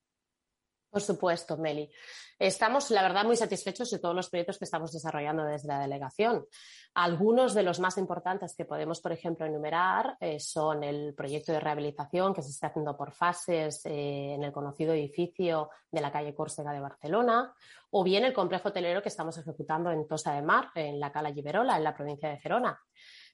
Por 0.90 1.02
supuesto, 1.02 1.56
Meli. 1.56 1.88
Estamos, 2.36 2.90
la 2.90 3.02
verdad, 3.02 3.24
muy 3.24 3.36
satisfechos 3.36 3.90
de 3.90 4.00
todos 4.00 4.14
los 4.14 4.28
proyectos 4.28 4.58
que 4.58 4.64
estamos 4.64 4.90
desarrollando 4.90 5.44
desde 5.44 5.68
la 5.68 5.78
delegación. 5.78 6.46
Algunos 6.94 7.54
de 7.54 7.62
los 7.62 7.78
más 7.78 7.96
importantes 7.96 8.56
que 8.56 8.64
podemos, 8.64 9.00
por 9.00 9.12
ejemplo, 9.12 9.46
enumerar 9.46 10.16
eh, 10.18 10.40
son 10.40 10.82
el 10.82 11.14
proyecto 11.14 11.52
de 11.52 11.60
rehabilitación 11.60 12.34
que 12.34 12.42
se 12.42 12.50
está 12.50 12.68
haciendo 12.68 12.96
por 12.96 13.12
fases 13.12 13.86
eh, 13.86 14.34
en 14.34 14.42
el 14.42 14.50
conocido 14.50 14.92
edificio 14.92 15.70
de 15.92 16.00
la 16.00 16.10
calle 16.10 16.34
Córcega 16.34 16.72
de 16.72 16.80
Barcelona, 16.80 17.54
o 17.90 18.02
bien 18.02 18.24
el 18.24 18.32
complejo 18.32 18.70
hotelero 18.70 19.00
que 19.00 19.10
estamos 19.10 19.38
ejecutando 19.38 19.92
en 19.92 20.08
Tosa 20.08 20.32
de 20.32 20.42
Mar, 20.42 20.70
en 20.74 20.98
la 20.98 21.12
Cala 21.12 21.32
Giberola, 21.32 21.76
en 21.76 21.84
la 21.84 21.94
provincia 21.94 22.30
de 22.30 22.38
Gerona. 22.38 22.80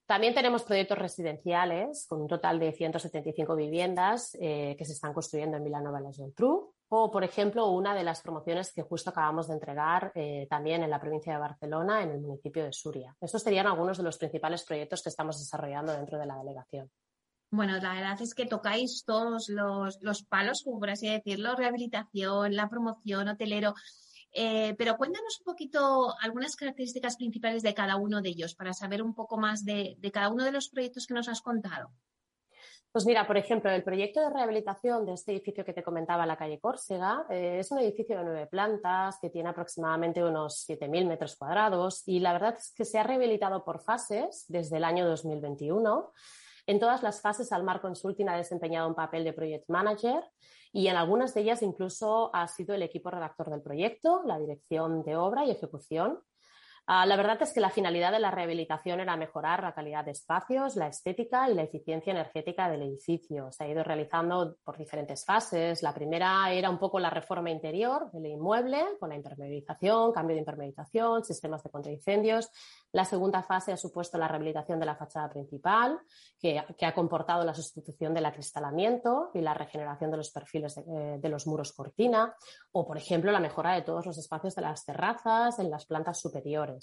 También 0.07 0.35
tenemos 0.35 0.63
proyectos 0.63 0.99
residenciales 0.99 2.07
con 2.09 2.23
un 2.23 2.29
total 2.29 2.61
de 2.61 2.73
175 2.73 3.57
viviendas 3.57 4.37
eh, 4.41 4.77
que 4.79 4.85
se 4.85 4.93
están 4.93 5.13
construyendo 5.13 5.57
en 5.57 5.65
Vilanova 5.65 6.01
la 6.01 6.13
Geltrú. 6.13 6.73
O, 6.89 7.11
por 7.11 7.25
ejemplo, 7.25 7.67
una 7.71 7.93
de 7.97 8.05
las 8.05 8.23
promociones 8.23 8.73
que 8.73 8.83
justo 8.83 9.11
acabamos 9.11 9.49
de 9.49 9.55
entregar 9.55 10.13
eh, 10.15 10.47
también 10.49 10.85
en 10.85 10.91
la 10.91 11.01
provincia 11.01 11.33
de 11.33 11.41
Barcelona, 11.41 12.05
en 12.05 12.11
el 12.11 12.21
municipio 12.21 12.65
de 12.65 12.73
Suria. 12.73 13.17
Estos 13.21 13.43
serían 13.43 13.67
algunos 13.67 13.99
de 13.99 14.05
los 14.05 14.17
principales 14.17 14.63
proyectos 14.65 15.03
que 15.03 15.09
estamos 15.09 15.41
desarrollando 15.41 15.93
dentro 15.93 16.17
de 16.17 16.27
la 16.27 16.37
delegación. 16.37 16.89
Bueno, 17.51 17.77
la 17.79 17.95
verdad 17.95 18.23
es 18.23 18.35
que 18.35 18.47
tocáis 18.47 19.03
todos 19.05 19.49
los, 19.49 19.99
los 20.01 20.23
palos, 20.23 20.63
por 20.63 20.89
así 20.89 21.09
decirlo, 21.09 21.57
rehabilitación, 21.57 22.55
la 22.55 22.69
promoción, 22.69 23.27
hotelero. 23.27 23.75
Eh, 24.39 24.75
pero 24.77 24.99
cuéntanos 24.99 25.41
un 25.41 25.45
poquito 25.45 26.15
algunas 26.21 26.57
características 26.57 27.17
principales 27.17 27.63
de 27.63 27.73
cada 27.73 27.97
uno 27.97 28.21
de 28.21 28.29
ellos 28.29 28.55
para 28.55 28.75
saber 28.75 29.03
un 29.03 29.15
poco 29.15 29.39
más 29.39 29.65
de, 29.65 29.97
cada 30.13 30.29
uno 30.29 30.45
de 30.45 30.53
los 30.53 30.69
proyectos 30.69 31.07
que 31.07 31.15
nos 31.15 31.31
has 31.31 31.41
contado. 31.41 31.91
Pues 32.93 33.07
mira, 33.07 33.27
por 33.27 33.39
ejemplo, 33.39 33.71
el 33.71 33.83
proyecto 33.83 34.21
de 34.21 34.29
rehabilitación 34.29 35.07
de 35.07 35.15
este 35.15 35.33
edificio 35.33 35.65
que 35.65 35.73
te 35.73 35.83
comentaba 35.83 36.25
en 36.25 36.29
la 36.29 36.37
calle 36.37 36.61
Córcega 36.61 37.25
eh, 37.31 37.61
es 37.61 37.71
un 37.71 37.79
edificio 37.79 38.19
de 38.19 38.25
nueve 38.25 38.47
plantas 38.47 39.19
que 39.21 39.31
tiene 39.31 39.49
aproximadamente 39.49 40.23
unos 40.23 40.67
7.000 40.69 41.07
metros 41.07 41.37
cuadrados 41.37 42.03
y 42.07 42.21
la 42.21 42.35
verdad 42.35 42.57
es 42.59 42.75
que 42.77 42.85
se 42.85 42.99
ha 42.99 43.05
rehabilitado 43.05 43.65
por 43.65 43.81
fases 43.81 44.45
desde 44.49 44.77
el 44.77 44.85
año 44.85 45.07
2021 45.07 46.13
en 46.67 46.81
todas 46.81 47.03
las 47.03 47.21
fases, 47.21 47.53
Almar 47.53 47.81
Consulting 47.81 48.29
ha 48.29 48.37
desempeñado 48.37 48.89
un 48.89 48.95
papel 48.95 49.23
de 49.23 49.33
project 49.33 49.69
manager 49.69 50.23
y 50.77 50.89
en 50.89 50.97
algunas 50.97 51.33
de 51.33 51.41
ellas 51.41 51.63
incluso 51.63 52.29
ha 52.35 52.47
sido 52.49 52.75
el 52.75 52.83
equipo 52.83 53.11
redactor 53.11 53.49
del 53.49 53.63
proyecto, 53.63 54.21
la 54.27 54.39
dirección 54.39 55.03
de 55.05 55.17
obra 55.17 55.47
y 55.47 55.51
ejecución. 55.51 56.21
Ah, 56.89 57.05
la 57.05 57.17
verdad 57.17 57.43
es 57.43 57.53
que 57.53 57.61
la 57.61 57.71
finalidad 57.71 58.13
de 58.13 58.21
la 58.21 58.31
rehabilitación 58.31 59.01
era 59.01 59.17
mejorar 59.17 59.61
la 59.61 59.75
calidad 59.75 60.05
de 60.05 60.13
espacios, 60.13 60.77
la 60.77 60.87
estética 60.87 61.51
y 61.51 61.55
la 61.55 61.65
eficiencia 61.65 62.13
energética 62.13 62.71
del 62.71 62.83
edificio. 62.83 63.51
Se 63.51 63.65
ha 63.65 63.69
ido 63.69 63.83
realizando 63.83 64.57
por 64.63 64.79
diferentes 64.79 65.25
fases. 65.25 65.83
La 65.83 65.93
primera 65.93 66.53
era 66.53 66.71
un 66.71 66.79
poco 66.79 67.01
la 67.01 67.11
reforma 67.11 67.51
interior 67.51 68.09
del 68.13 68.27
inmueble, 68.27 68.85
con 69.01 69.09
la 69.09 69.17
impermeabilización, 69.17 70.13
cambio 70.13 70.35
de 70.37 70.41
impermeabilización, 70.43 71.25
sistemas 71.25 71.65
de 71.65 71.71
contraincendios. 71.71 72.51
La 72.93 73.05
segunda 73.05 73.43
fase 73.43 73.73
ha 73.73 73.77
supuesto 73.77 74.17
la 74.17 74.29
rehabilitación 74.29 74.79
de 74.79 74.87
la 74.87 74.95
fachada 74.95 75.29
principal, 75.29 75.99
que, 76.39 76.59
ha 76.59 76.95
comportado 76.95 77.45
la 77.45 77.53
sustitución 77.53 78.15
del 78.15 78.27
acristalamiento 78.27 79.31
y 79.35 79.41
la 79.41 79.55
regeneración 79.55 80.13
de 80.13 80.19
los 80.19 80.31
perfiles 80.31 80.77
de, 80.77 81.19
eh, 81.21 81.29
los 81.29 81.49
muros 81.49 81.73
cortina, 81.73 82.37
o, 82.71 82.87
por 82.87 82.97
ejemplo, 82.97 83.33
la 83.33 83.41
mejora 83.41 83.75
de 83.75 83.83
todos 83.83 84.07
los 84.07 84.17
espacios 84.19 84.55
de 84.55 84.63
las 84.63 84.85
terrazas 84.85 85.59
en 85.59 85.69
las 85.69 85.85
plantas 85.85 86.21
superiores. 86.21 86.76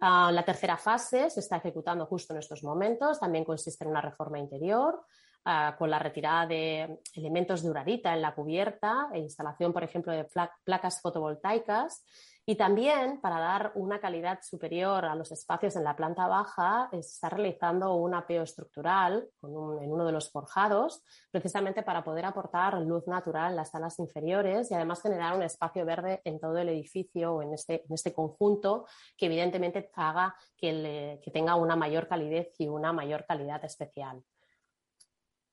Ah, 0.00 0.30
la 0.32 0.44
tercera 0.44 0.76
fase 0.76 1.28
se 1.28 1.40
está 1.40 1.56
ejecutando 1.56 2.06
justo 2.06 2.32
en 2.32 2.38
estos 2.38 2.62
momentos. 2.64 3.20
También 3.20 3.44
consiste 3.44 3.84
en 3.84 3.90
una 3.90 4.00
reforma 4.00 4.38
interior 4.38 5.04
ah, 5.44 5.76
con 5.78 5.90
la 5.90 5.98
retirada 5.98 6.46
de 6.46 7.00
elementos 7.14 7.62
de 7.62 7.70
urarita 7.70 8.14
en 8.14 8.22
la 8.22 8.34
cubierta 8.34 9.08
e 9.12 9.18
instalación, 9.18 9.72
por 9.72 9.84
ejemplo, 9.84 10.12
de 10.12 10.26
placas 10.64 11.00
fotovoltaicas 11.00 12.04
y 12.50 12.56
también 12.56 13.20
para 13.20 13.38
dar 13.38 13.70
una 13.76 14.00
calidad 14.00 14.40
superior 14.42 15.04
a 15.04 15.14
los 15.14 15.30
espacios 15.30 15.76
en 15.76 15.84
la 15.84 15.94
planta 15.94 16.26
baja, 16.26 16.88
se 16.90 16.98
está 16.98 17.28
realizando 17.28 17.94
un 17.94 18.12
apeo 18.12 18.42
estructural 18.42 19.28
en 19.44 19.92
uno 19.92 20.04
de 20.04 20.10
los 20.10 20.32
forjados, 20.32 21.04
precisamente 21.30 21.84
para 21.84 22.02
poder 22.02 22.24
aportar 22.24 22.76
luz 22.80 23.06
natural 23.06 23.52
en 23.52 23.56
las 23.56 23.70
salas 23.70 24.00
inferiores 24.00 24.68
y 24.68 24.74
además 24.74 25.00
generar 25.00 25.36
un 25.36 25.44
espacio 25.44 25.86
verde 25.86 26.22
en 26.24 26.40
todo 26.40 26.58
el 26.58 26.70
edificio 26.70 27.34
o 27.34 27.42
en 27.42 27.54
este, 27.54 27.84
en 27.88 27.94
este 27.94 28.12
conjunto 28.12 28.84
que 29.16 29.26
evidentemente 29.26 29.88
haga 29.94 30.34
que, 30.56 31.20
que 31.22 31.30
tenga 31.30 31.54
una 31.54 31.76
mayor 31.76 32.08
calidez 32.08 32.52
y 32.58 32.66
una 32.66 32.92
mayor 32.92 33.26
calidad 33.26 33.64
especial 33.64 34.24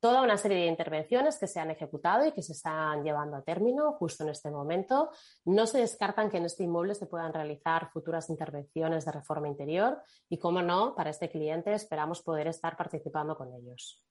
toda 0.00 0.22
una 0.22 0.36
serie 0.36 0.58
de 0.58 0.66
intervenciones 0.66 1.38
que 1.38 1.46
se 1.46 1.60
han 1.60 1.70
ejecutado 1.70 2.24
y 2.26 2.32
que 2.32 2.42
se 2.42 2.52
están 2.52 3.02
llevando 3.02 3.36
a 3.36 3.42
término 3.42 3.92
justo 3.94 4.24
en 4.24 4.30
este 4.30 4.50
momento. 4.50 5.10
No 5.44 5.66
se 5.66 5.78
descartan 5.78 6.30
que 6.30 6.36
en 6.36 6.44
este 6.44 6.64
inmueble 6.64 6.94
se 6.94 7.06
puedan 7.06 7.32
realizar 7.32 7.90
futuras 7.90 8.30
intervenciones 8.30 9.04
de 9.04 9.12
reforma 9.12 9.48
interior 9.48 10.02
y, 10.28 10.38
como 10.38 10.62
no, 10.62 10.94
para 10.94 11.10
este 11.10 11.28
cliente 11.28 11.72
esperamos 11.72 12.22
poder 12.22 12.46
estar 12.46 12.76
participando 12.76 13.36
con 13.36 13.52
ellos. 13.52 14.04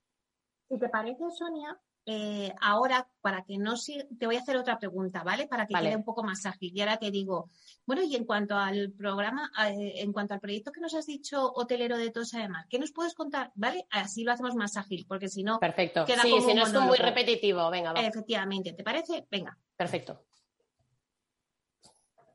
Si 0.68 0.78
te 0.78 0.88
parece, 0.88 1.30
Sonia, 1.30 1.80
eh, 2.06 2.54
ahora, 2.60 3.06
para 3.20 3.44
que 3.44 3.58
no 3.58 3.74
te 4.18 4.26
voy 4.26 4.36
a 4.36 4.40
hacer 4.40 4.56
otra 4.56 4.78
pregunta, 4.78 5.22
¿vale? 5.22 5.46
Para 5.46 5.66
que 5.66 5.74
quede 5.74 5.96
un 5.96 6.04
poco 6.04 6.22
más 6.22 6.46
ágil. 6.46 6.72
Y 6.74 6.80
ahora 6.80 6.96
te 6.96 7.10
digo, 7.10 7.50
bueno, 7.84 8.02
y 8.02 8.16
en 8.16 8.24
cuanto 8.24 8.56
al 8.56 8.92
programa, 8.92 9.50
eh, 9.68 9.94
en 9.96 10.12
cuanto 10.12 10.34
al 10.34 10.40
proyecto 10.40 10.72
que 10.72 10.80
nos 10.80 10.94
has 10.94 11.06
dicho, 11.06 11.52
hotelero 11.54 11.98
de 11.98 12.10
Tosa 12.10 12.40
de 12.40 12.48
Mar, 12.48 12.64
¿qué 12.70 12.78
nos 12.78 12.92
puedes 12.92 13.14
contar? 13.14 13.52
¿Vale? 13.54 13.86
Así 13.90 14.24
lo 14.24 14.32
hacemos 14.32 14.54
más 14.54 14.76
ágil, 14.76 15.04
porque 15.06 15.28
si 15.28 15.42
no. 15.42 15.58
Perfecto. 15.58 16.06
Queda 16.06 16.22
sí, 16.22 16.34
si 16.40 16.54
no 16.54 16.64
es 16.64 16.72
muy 16.72 16.96
repetitivo, 16.96 17.70
venga, 17.70 17.92
va. 17.92 18.00
Efectivamente, 18.00 18.72
¿te 18.72 18.82
parece? 18.82 19.26
Venga. 19.30 19.58
Perfecto. 19.76 20.24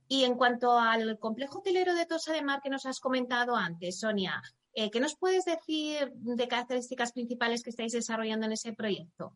Y 0.08 0.26
en 0.26 0.36
cuanto 0.36 0.78
al 0.78 1.18
complejo 1.18 1.60
hotelero 1.60 1.96
de 1.96 2.06
Tosa 2.06 2.34
de 2.34 2.44
Mar 2.44 2.62
que 2.62 2.70
nos 2.70 2.86
has 2.86 3.00
comentado 3.00 3.56
antes, 3.56 4.00
Sonia, 4.00 4.42
eh, 4.76 4.92
¿qué 4.92 5.00
nos 5.00 5.16
puedes 5.16 5.46
decir 5.46 6.12
de 6.14 6.48
características 6.48 7.12
principales 7.12 7.64
que 7.64 7.72
estáis 7.72 7.94
desarrollando 7.94 8.46
en 8.46 8.52
ese 8.52 8.74
proyecto? 8.74 9.36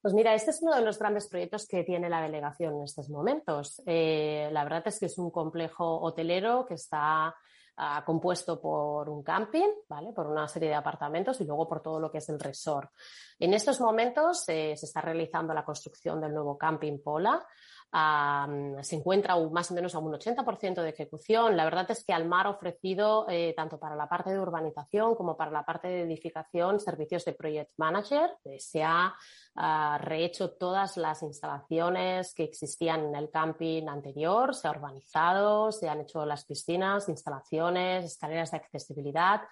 Pues 0.00 0.14
mira, 0.14 0.34
este 0.34 0.50
es 0.50 0.62
uno 0.62 0.74
de 0.74 0.82
los 0.82 0.98
grandes 0.98 1.28
proyectos 1.28 1.66
que 1.66 1.84
tiene 1.84 2.08
la 2.08 2.22
delegación 2.22 2.74
en 2.74 2.82
estos 2.82 3.08
momentos. 3.08 3.82
Eh, 3.86 4.48
la 4.52 4.64
verdad 4.64 4.82
es 4.86 4.98
que 4.98 5.06
es 5.06 5.18
un 5.18 5.30
complejo 5.30 6.00
hotelero 6.00 6.66
que 6.66 6.74
está 6.74 7.34
ah, 7.76 8.02
compuesto 8.04 8.60
por 8.60 9.08
un 9.08 9.22
camping, 9.22 9.68
¿vale? 9.88 10.12
por 10.12 10.26
una 10.26 10.48
serie 10.48 10.70
de 10.70 10.74
apartamentos 10.74 11.40
y 11.40 11.44
luego 11.44 11.68
por 11.68 11.82
todo 11.82 12.00
lo 12.00 12.10
que 12.10 12.18
es 12.18 12.28
el 12.28 12.40
resort. 12.40 12.90
En 13.38 13.54
estos 13.54 13.80
momentos 13.80 14.48
eh, 14.48 14.76
se 14.76 14.86
está 14.86 15.00
realizando 15.00 15.54
la 15.54 15.64
construcción 15.64 16.20
del 16.20 16.34
nuevo 16.34 16.58
camping 16.58 17.02
Pola 17.02 17.44
se 17.92 18.96
encuentra 18.96 19.36
más 19.50 19.70
o 19.70 19.74
menos 19.74 19.94
a 19.94 19.98
un 19.98 20.12
80% 20.12 20.82
de 20.82 20.88
ejecución. 20.88 21.58
La 21.58 21.64
verdad 21.64 21.90
es 21.90 22.04
que 22.04 22.14
Almar 22.14 22.46
ha 22.46 22.50
ofrecido, 22.50 23.26
eh, 23.28 23.52
tanto 23.54 23.78
para 23.78 23.94
la 23.94 24.08
parte 24.08 24.30
de 24.30 24.40
urbanización 24.40 25.14
como 25.14 25.36
para 25.36 25.50
la 25.50 25.64
parte 25.64 25.88
de 25.88 26.02
edificación, 26.02 26.80
servicios 26.80 27.24
de 27.26 27.34
Project 27.34 27.72
Manager. 27.76 28.30
Eh, 28.44 28.58
se 28.58 28.82
ha 28.82 29.14
ah, 29.56 29.98
rehecho 30.00 30.52
todas 30.52 30.96
las 30.96 31.22
instalaciones 31.22 32.32
que 32.32 32.44
existían 32.44 33.04
en 33.04 33.14
el 33.14 33.30
camping 33.30 33.86
anterior, 33.88 34.54
se 34.54 34.68
ha 34.68 34.70
urbanizado, 34.70 35.70
se 35.70 35.90
han 35.90 36.00
hecho 36.00 36.24
las 36.24 36.46
piscinas, 36.46 37.10
instalaciones, 37.10 38.06
escaleras 38.06 38.52
de 38.52 38.56
accesibilidad 38.56 39.42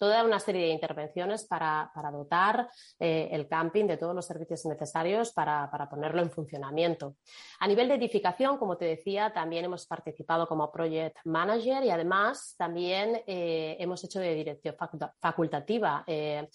toda 0.00 0.24
una 0.24 0.40
serie 0.40 0.62
de 0.62 0.72
intervenciones 0.72 1.44
para, 1.44 1.92
dotar 2.10 2.70
eh, 2.98 3.28
el 3.32 3.46
camping 3.46 3.84
de 3.84 3.98
todos 3.98 4.14
los 4.14 4.24
servicios 4.24 4.64
necesarios 4.64 5.30
para, 5.30 5.70
ponerlo 5.90 6.22
en 6.22 6.30
funcionamiento. 6.30 7.16
A 7.58 7.68
nivel 7.68 7.88
de 7.88 7.96
edificación, 7.96 8.56
como 8.56 8.78
te 8.78 8.86
decía, 8.86 9.30
también 9.34 9.66
hemos 9.66 9.86
participado 9.86 10.48
como 10.48 10.72
Project 10.72 11.18
Manager 11.24 11.84
y 11.84 11.90
además 11.90 12.54
también 12.56 13.22
eh, 13.26 13.76
hemos 13.78 14.02
hecho 14.02 14.20
de 14.20 14.34
dirección 14.34 14.74
facultativa. 15.20 16.02
Eh, 16.06 16.48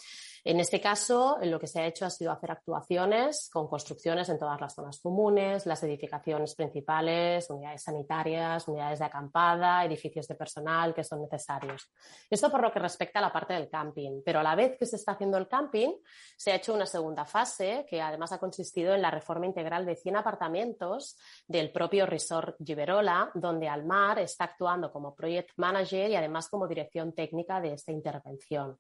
en 0.48 0.60
este 0.60 0.80
caso, 0.80 1.40
lo 1.42 1.60
que 1.60 1.66
se 1.66 1.80
ha 1.80 1.88
hecho 1.88 2.06
ha 2.06 2.12
sido 2.12 2.32
hacer 2.32 2.52
actuaciones 2.52 3.50
con 3.52 3.68
construcciones 3.68 4.30
en 4.30 4.38
todas 4.38 4.62
las 4.62 4.76
zonas 4.76 5.00
comunes, 5.00 5.66
las 5.66 5.82
edificaciones 5.82 6.54
principales, 6.54 7.50
unidades 7.50 7.82
sanitarias, 7.82 8.68
unidades 8.68 9.00
de 9.00 9.06
acampada, 9.06 9.84
edificios 9.84 10.28
de 10.28 10.36
personal 10.36 10.94
que 10.94 11.04
son 11.04 11.24
necesarios. 11.24 11.92
Esto 12.30 12.52
por 12.52 12.62
lo 12.62 12.72
que 12.72 12.78
respecta 12.78 13.18
a 13.18 13.24
la 13.24 13.34
parte 13.34 13.56
del 13.56 13.68
camping, 13.68 14.22
pero 14.24 14.40
a 14.40 14.44
la 14.44 14.54
vez 14.54 14.78
que 14.78 14.86
se 14.86 14.98
está 14.98 15.14
haciendo 15.14 15.40
el 15.40 15.48
camping, 15.48 15.94
se 16.38 16.52
ha 16.52 16.58
hecho 16.58 16.76
una 16.76 16.86
segunda 16.86 17.26
fase 17.26 17.84
que 17.90 18.00
además 18.00 18.32
ha 18.32 18.38
consistido 18.38 18.94
en 18.94 19.02
la 19.02 19.10
reforma 19.10 19.48
integral 19.48 19.84
de 19.84 19.96
100 19.96 20.18
apartamentos 20.18 21.18
del 21.48 21.72
propio 21.72 22.06
Resort 22.06 22.58
Giberola, 22.64 23.32
donde 23.34 23.68
Almar 23.68 24.20
está 24.20 24.44
actuando 24.44 24.92
como 24.92 25.16
project 25.16 25.54
manager 25.58 26.12
y 26.12 26.16
además 26.16 26.50
como 26.50 26.68
dirección 26.68 27.14
técnica 27.14 27.60
de 27.60 27.74
esta 27.74 27.92
intervención. 27.92 28.78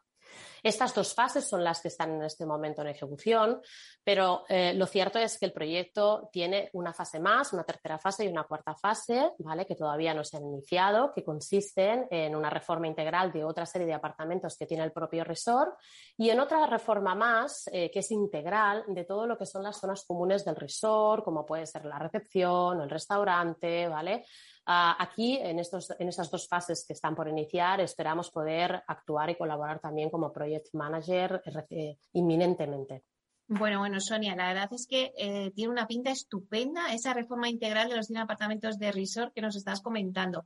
Estas 0.65 0.95
dos 0.95 1.13
fases 1.13 1.47
son 1.47 1.63
las 1.63 1.79
que 1.79 1.89
están 1.89 2.15
en 2.15 2.23
este 2.23 2.43
momento 2.43 2.81
en 2.81 2.87
ejecución, 2.87 3.61
pero 4.03 4.45
eh, 4.49 4.73
lo 4.73 4.87
cierto 4.87 5.19
es 5.19 5.37
que 5.37 5.45
el 5.45 5.53
proyecto 5.53 6.27
tiene 6.31 6.71
una 6.73 6.91
fase 6.91 7.19
más, 7.19 7.53
una 7.53 7.63
tercera 7.63 7.99
fase 7.99 8.25
y 8.25 8.29
una 8.29 8.45
cuarta 8.45 8.73
fase, 8.73 9.31
¿vale? 9.39 9.67
que 9.67 9.75
todavía 9.75 10.15
no 10.15 10.23
se 10.23 10.37
han 10.37 10.45
iniciado, 10.45 11.11
que 11.13 11.23
consisten 11.23 12.07
en 12.09 12.35
una 12.35 12.49
reforma 12.49 12.87
integral 12.87 13.31
de 13.31 13.43
otra 13.43 13.67
serie 13.67 13.85
de 13.85 13.93
apartamentos 13.93 14.57
que 14.57 14.65
tiene 14.65 14.83
el 14.83 14.91
propio 14.91 15.23
resort 15.23 15.77
y 16.17 16.31
en 16.31 16.39
otra 16.39 16.65
reforma 16.65 17.13
más, 17.13 17.69
eh, 17.71 17.91
que 17.91 17.99
es 17.99 18.09
integral 18.09 18.85
de 18.87 19.03
todo 19.03 19.27
lo 19.27 19.37
que 19.37 19.45
son 19.45 19.61
las 19.61 19.79
zonas 19.79 20.03
comunes 20.07 20.43
del 20.43 20.55
resort, 20.55 21.23
como 21.23 21.45
puede 21.45 21.67
ser 21.67 21.85
la 21.85 21.99
recepción, 21.99 22.81
el 22.81 22.89
restaurante, 22.89 23.87
¿vale? 23.87 24.25
Ah, 24.67 24.95
aquí, 24.99 25.37
en, 25.37 25.59
estos, 25.59 25.93
en 25.99 26.07
estas 26.07 26.31
dos 26.31 26.47
fases 26.47 26.85
que 26.87 26.93
están 26.93 27.15
por 27.15 27.27
iniciar, 27.27 27.81
esperamos 27.81 28.31
poder 28.31 28.83
actuar 28.87 29.29
y 29.29 29.35
colaborar 29.35 29.79
también 29.79 30.09
como 30.09 30.33
project 30.33 30.73
manager 30.73 31.43
eh, 31.69 31.97
inminentemente. 32.13 33.03
Bueno, 33.47 33.77
bueno, 33.77 33.99
Sonia, 33.99 34.35
la 34.35 34.47
verdad 34.47 34.69
es 34.73 34.87
que 34.87 35.13
eh, 35.17 35.51
tiene 35.51 35.71
una 35.71 35.85
pinta 35.85 36.09
estupenda 36.09 36.91
esa 36.91 37.13
reforma 37.13 37.47
integral 37.47 37.89
de 37.89 37.95
los 37.95 38.07
100 38.07 38.21
apartamentos 38.21 38.79
de 38.79 38.91
resort 38.91 39.33
que 39.35 39.41
nos 39.41 39.55
estás 39.55 39.81
comentando. 39.81 40.45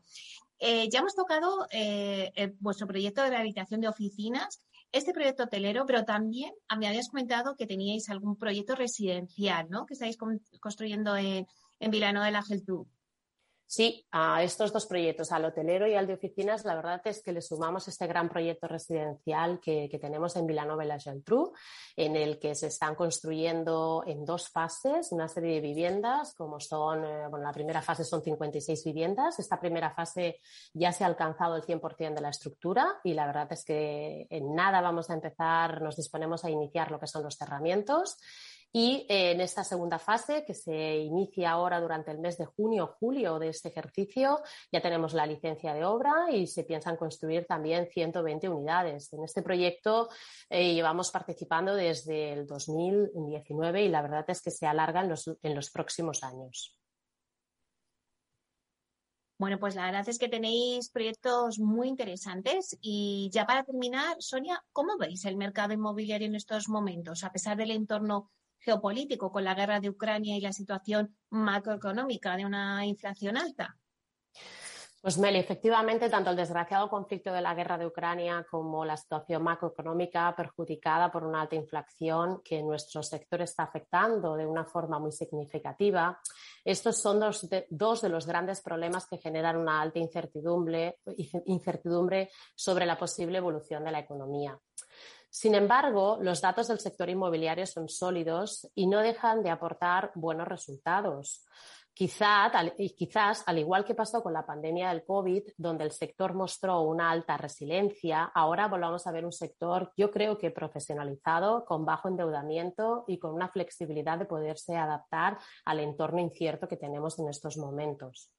Eh, 0.60 0.90
ya 0.90 1.00
hemos 1.00 1.16
tocado 1.16 1.66
eh, 1.72 2.54
vuestro 2.60 2.88
proyecto 2.88 3.24
de 3.24 3.30
rehabilitación 3.30 3.80
de 3.80 3.88
oficinas, 3.88 4.62
este 4.92 5.14
proyecto 5.14 5.44
hotelero, 5.44 5.86
pero 5.86 6.04
también 6.04 6.52
me 6.78 6.88
habías 6.88 7.08
comentado 7.08 7.56
que 7.56 7.68
teníais 7.68 8.10
algún 8.10 8.36
proyecto 8.36 8.76
residencial, 8.76 9.70
¿no? 9.70 9.86
Que 9.86 9.94
estáis 9.94 10.18
construyendo 10.60 11.16
en, 11.16 11.48
en 11.80 11.92
Vilano 11.92 12.22
de 12.22 12.32
la 12.32 12.44
Geltrú. 12.44 12.86
Sí, 13.72 14.04
a 14.12 14.42
estos 14.42 14.74
dos 14.74 14.88
proyectos, 14.88 15.32
al 15.32 15.46
hotelero 15.46 15.86
y 15.86 15.94
al 15.94 16.08
de 16.08 16.16
oficinas, 16.16 16.66
la 16.66 16.74
verdad 16.74 17.02
es 17.06 17.22
que 17.22 17.32
le 17.32 17.40
sumamos 17.40 17.88
este 17.88 18.08
gran 18.08 18.28
proyecto 18.28 18.68
residencial 18.68 19.60
que, 19.60 19.88
tenemos 20.02 20.36
en 20.38 20.48
Vilanova 20.48 20.84
y 20.84 20.88
la 20.88 20.98
en 21.96 22.16
el 22.16 22.40
que 22.40 22.56
se 22.56 22.66
están 22.66 22.96
construyendo 22.96 24.04
en 24.08 24.26
dos 24.26 24.50
fases 24.50 25.12
una 25.12 25.28
serie 25.28 25.54
de 25.54 25.62
viviendas, 25.62 26.34
como 26.34 26.60
son, 26.60 27.06
eh, 27.06 27.28
bueno, 27.30 27.46
la 27.46 27.54
primera 27.54 27.84
fase 27.84 28.04
son 28.04 28.24
56 28.24 28.84
viviendas. 28.86 29.38
Esta 29.38 29.60
primera 29.60 29.92
fase 29.92 30.40
ya 30.74 30.92
se 30.92 31.04
ha 31.04 31.08
alcanzado 31.08 31.56
el 31.56 31.62
100% 31.62 32.16
de 32.16 32.22
la 32.22 32.30
estructura 32.30 33.00
y 33.04 33.14
la 33.14 33.28
verdad 33.28 33.54
es 33.54 33.64
que 33.64 34.26
en 34.32 34.56
nada 34.56 34.82
vamos 34.82 35.12
a 35.12 35.14
empezar, 35.14 35.80
nos 35.84 35.96
disponemos 35.96 36.44
a 36.44 36.50
iniciar 36.50 36.90
lo 36.90 37.00
que 37.00 37.06
son 37.06 37.22
los 37.22 37.36
cerramientos 37.38 38.18
y 38.72 39.06
eh, 39.10 39.32
en 39.32 39.42
esta 39.42 39.64
segunda 39.64 39.98
fase, 39.98 40.46
que 40.46 40.54
se 40.54 40.98
inicia 40.98 41.52
ahora 41.52 41.82
durante 41.82 42.12
el 42.12 42.20
mes 42.20 42.38
de 42.38 42.46
junio 42.46 42.84
o 42.84 42.96
julio 43.00 43.40
de 43.40 43.50
este 43.50 43.70
ejercicio, 43.70 44.42
ya 44.72 44.82
tenemos 44.82 45.14
la 45.14 45.26
licencia 45.26 45.74
de 45.74 45.86
obra 45.86 46.28
y 46.32 46.46
se 46.46 46.64
piensan 46.64 46.96
construir 46.96 47.46
también 47.46 47.88
120 47.92 48.48
unidades. 48.48 49.12
En 49.14 49.24
este 49.24 49.42
proyecto 49.42 50.10
eh, 50.50 50.74
llevamos 50.76 51.10
participando 51.10 51.74
desde 51.74 52.34
el 52.34 52.46
2019 52.46 53.84
y 53.84 53.90
la 53.90 54.04
verdad 54.04 54.26
es 54.28 54.42
que 54.42 54.52
se 54.52 54.68
alarga 54.68 55.02
en 55.02 55.10
los, 55.10 55.32
en 55.42 55.56
los 55.56 55.72
próximos 55.72 56.24
años. 56.24 56.76
Bueno, 59.40 59.58
pues 59.58 59.74
la 59.74 59.86
verdad 59.86 60.08
es 60.08 60.20
que 60.20 60.28
tenéis 60.28 60.90
proyectos 60.90 61.60
muy 61.60 61.88
interesantes 61.88 62.78
y 62.82 63.30
ya 63.32 63.46
para 63.48 63.64
terminar, 63.64 64.18
Sonia, 64.20 64.62
¿cómo 64.74 64.98
veis 64.98 65.24
el 65.24 65.38
mercado 65.38 65.74
inmobiliario 65.74 66.28
en 66.28 66.36
estos 66.36 66.68
momentos, 66.68 67.24
a 67.24 67.32
pesar 67.32 67.56
del 67.56 67.72
entorno 67.72 68.30
geopolítico 68.60 69.32
con 69.32 69.44
la 69.44 69.56
guerra 69.56 69.80
de 69.80 69.90
Ucrania 69.90 70.38
y 70.38 70.42
la 70.42 70.54
situación 70.54 71.16
macroeconómica 71.30 72.38
de 72.38 72.46
una 72.46 72.86
inflación 72.86 73.38
alta? 73.38 73.78
Pues 75.02 75.18
Meli, 75.18 75.40
efectivamente, 75.40 76.10
tanto 76.10 76.32
el 76.32 76.36
desgraciado 76.36 76.90
conflicto 76.90 77.32
de 77.32 77.40
la 77.40 77.54
guerra 77.54 77.78
de 77.78 77.86
Ucrania 77.86 78.46
como 78.52 78.84
la 78.84 78.98
situación 78.98 79.44
macroeconómica 79.44 80.36
perjudicada 80.36 81.10
por 81.10 81.24
una 81.24 81.40
alta 81.40 81.56
inflación 81.56 82.42
que 82.44 82.62
nuestro 82.62 83.02
sector 83.02 83.42
está 83.42 83.64
afectando 83.64 84.36
de 84.36 84.46
una 84.46 84.66
forma 84.66 85.00
muy 85.00 85.14
significativa, 85.14 86.20
estos 86.66 86.98
son 86.98 87.22
dos 87.22 88.02
de, 88.02 88.10
los 88.10 88.28
grandes 88.28 88.60
problemas 88.60 89.08
que 89.08 89.18
generan 89.18 89.56
una 89.56 89.80
alta 89.80 90.00
incertidumbre, 90.00 91.00
incertidumbre 91.46 92.30
sobre 92.54 92.86
la 92.86 92.98
posible 92.98 93.38
evolución 93.38 93.86
de 93.86 93.92
la 93.92 94.00
economía. 94.00 94.60
Sin 95.30 95.54
embargo, 95.54 96.18
los 96.22 96.42
datos 96.42 96.68
del 96.68 96.80
sector 96.80 97.08
inmobiliario 97.08 97.66
son 97.68 97.88
sólidos 97.88 98.68
y 98.74 98.88
no 98.88 99.00
dejan 99.00 99.44
de 99.44 99.52
aportar 99.52 100.12
buenos 100.16 100.48
resultados. 100.48 101.46
quizás, 101.94 103.44
al 103.46 103.60
igual 103.60 103.86
que 103.86 103.94
pasó 103.94 104.24
con 104.24 104.34
la 104.34 104.46
pandemia 104.46 104.90
del 104.90 105.04
COVID, 105.04 105.44
donde 105.58 105.84
el 105.84 105.92
sector 105.92 106.34
mostró 106.34 106.82
una 106.82 107.12
alta 107.12 107.38
resiliencia, 107.38 108.24
ahora 108.34 108.68
volvamos 108.68 109.06
a 109.06 109.12
ver 109.12 109.26
un 109.26 109.34
sector, 109.34 109.92
yo 109.96 110.10
creo 110.10 110.38
que 110.38 110.50
profesionalizado, 110.50 111.66
con 111.66 111.86
bajo 111.86 112.08
endeudamiento 112.08 113.04
y 113.08 113.20
con 113.20 113.34
una 113.34 113.50
flexibilidad 113.50 114.18
de 114.18 114.26
poderse 114.26 114.78
adaptar 114.78 115.38
al 115.66 115.80
entorno 115.80 116.20
incierto 116.22 116.68
que 116.68 116.78
tenemos 116.78 117.20
en 117.20 117.30
estos 117.30 117.58
momentos. 117.58 118.32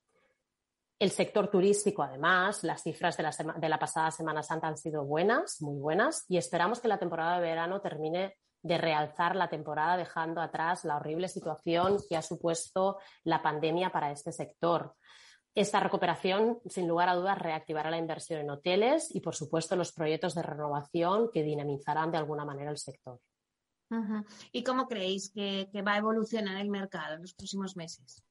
El 1.00 1.10
sector 1.12 1.48
turístico, 1.48 2.02
además, 2.02 2.62
las 2.62 2.82
cifras 2.82 3.16
de 3.16 3.68
la, 3.70 3.78
pasada 3.78 4.10
Semana 4.10 4.42
Santa 4.42 4.68
han 4.68 4.76
sido 4.76 5.02
buenas, 5.02 5.62
muy 5.62 5.80
buenas, 5.80 6.26
y 6.28 6.36
esperamos 6.36 6.78
que 6.78 6.88
la 6.88 6.98
temporada 6.98 7.36
de 7.36 7.40
verano 7.40 7.80
termine 7.80 8.36
de 8.62 8.76
realzar 8.76 9.34
la 9.34 9.48
temporada, 9.48 9.96
dejando 9.96 10.42
atrás 10.42 10.84
la 10.84 10.96
horrible 10.96 11.28
situación 11.28 11.96
que 12.06 12.18
ha 12.18 12.22
supuesto 12.22 12.98
la 13.24 13.40
pandemia 13.40 13.90
para 13.90 14.12
este 14.12 14.30
sector. 14.30 14.94
Esta 15.54 15.80
recuperación, 15.80 16.60
sin 16.66 16.86
lugar 16.86 17.08
a 17.08 17.14
dudas, 17.14 17.38
reactivará 17.38 17.90
la 17.90 17.96
inversión 17.96 18.40
en 18.40 18.50
hoteles 18.50 19.08
y, 19.16 19.20
por 19.20 19.34
supuesto, 19.34 19.76
los 19.76 19.92
proyectos 19.92 20.34
de 20.34 20.42
renovación 20.42 21.30
que 21.32 21.42
dinamizarán 21.42 22.10
de 22.10 22.18
alguna 22.18 22.44
manera 22.44 22.70
el 22.70 22.78
sector. 22.78 23.18
¿Y 24.52 24.62
cómo 24.62 24.86
creéis 24.86 25.32
que 25.32 25.66
va 25.80 25.94
a 25.94 25.98
evolucionar 25.98 26.60
el 26.60 26.68
mercado 26.68 27.14
en 27.14 27.22
los 27.22 27.32
próximos 27.32 27.74
meses? 27.74 28.22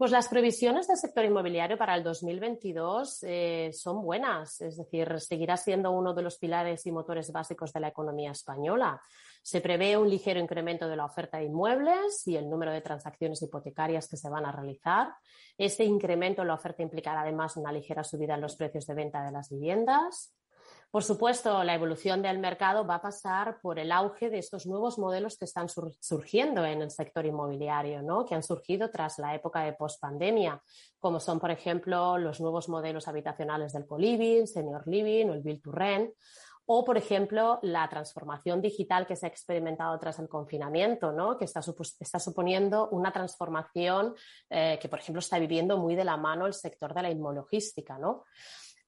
Pues 0.00 0.12
las 0.12 0.28
previsiones 0.28 0.88
del 0.88 0.96
sector 0.96 1.26
inmobiliario 1.26 1.76
para 1.76 1.94
el 1.94 2.02
2022 2.02 3.22
eh, 3.22 3.70
son 3.74 4.00
buenas, 4.00 4.58
es 4.62 4.78
decir, 4.78 5.20
seguirá 5.20 5.58
siendo 5.58 5.90
uno 5.90 6.14
de 6.14 6.22
los 6.22 6.38
pilares 6.38 6.86
y 6.86 6.90
motores 6.90 7.30
básicos 7.30 7.70
de 7.74 7.80
la 7.80 7.88
economía 7.88 8.30
española. 8.30 8.98
Se 9.42 9.60
prevé 9.60 9.98
un 9.98 10.08
ligero 10.08 10.40
incremento 10.40 10.88
de 10.88 10.96
la 10.96 11.04
oferta 11.04 11.36
de 11.36 11.44
inmuebles 11.44 12.26
y 12.26 12.34
el 12.38 12.48
número 12.48 12.72
de 12.72 12.80
transacciones 12.80 13.42
hipotecarias 13.42 14.08
que 14.08 14.16
se 14.16 14.30
van 14.30 14.46
a 14.46 14.52
realizar. 14.52 15.12
Este 15.58 15.84
incremento 15.84 16.40
en 16.40 16.48
la 16.48 16.54
oferta 16.54 16.82
implicará 16.82 17.20
además 17.20 17.58
una 17.58 17.70
ligera 17.70 18.02
subida 18.02 18.36
en 18.36 18.40
los 18.40 18.56
precios 18.56 18.86
de 18.86 18.94
venta 18.94 19.22
de 19.22 19.32
las 19.32 19.50
viviendas. 19.50 20.32
Por 20.90 21.04
supuesto, 21.04 21.62
la 21.62 21.74
evolución 21.74 22.20
del 22.20 22.40
mercado 22.40 22.84
va 22.84 22.96
a 22.96 23.00
pasar 23.02 23.60
por 23.60 23.78
el 23.78 23.92
auge 23.92 24.28
de 24.28 24.38
estos 24.38 24.66
nuevos 24.66 24.98
modelos 24.98 25.38
que 25.38 25.44
están 25.44 25.68
surgiendo 25.68 26.64
en 26.64 26.82
el 26.82 26.90
sector 26.90 27.24
inmobiliario, 27.24 28.02
¿no? 28.02 28.24
que 28.24 28.34
han 28.34 28.42
surgido 28.42 28.90
tras 28.90 29.20
la 29.20 29.36
época 29.36 29.60
de 29.60 29.72
pospandemia, 29.72 30.60
como 30.98 31.20
son, 31.20 31.38
por 31.38 31.52
ejemplo, 31.52 32.18
los 32.18 32.40
nuevos 32.40 32.68
modelos 32.68 33.06
habitacionales 33.06 33.72
del 33.72 33.86
co-living, 33.86 34.48
senior 34.48 34.82
living 34.88 35.26
o 35.26 35.34
el 35.34 35.42
build 35.42 35.62
to 35.62 35.70
rent 35.70 36.10
o, 36.66 36.84
por 36.84 36.96
ejemplo, 36.96 37.60
la 37.62 37.88
transformación 37.88 38.60
digital 38.60 39.06
que 39.06 39.14
se 39.14 39.26
ha 39.26 39.28
experimentado 39.28 39.96
tras 40.00 40.18
el 40.18 40.28
confinamiento, 40.28 41.12
¿no? 41.12 41.36
que 41.36 41.44
está, 41.44 41.62
suponiendo 41.62 42.88
una 42.90 43.12
transformación 43.12 44.14
eh, 44.48 44.78
que, 44.80 44.88
por 44.88 44.98
ejemplo, 44.98 45.20
está 45.20 45.38
viviendo 45.38 45.78
muy 45.78 45.94
de 45.94 46.04
la 46.04 46.16
mano 46.16 46.46
el 46.46 46.54
sector 46.54 46.94
de 46.94 47.02
la 47.02 47.10
inmologística. 47.10 47.98
¿no? 47.98 48.24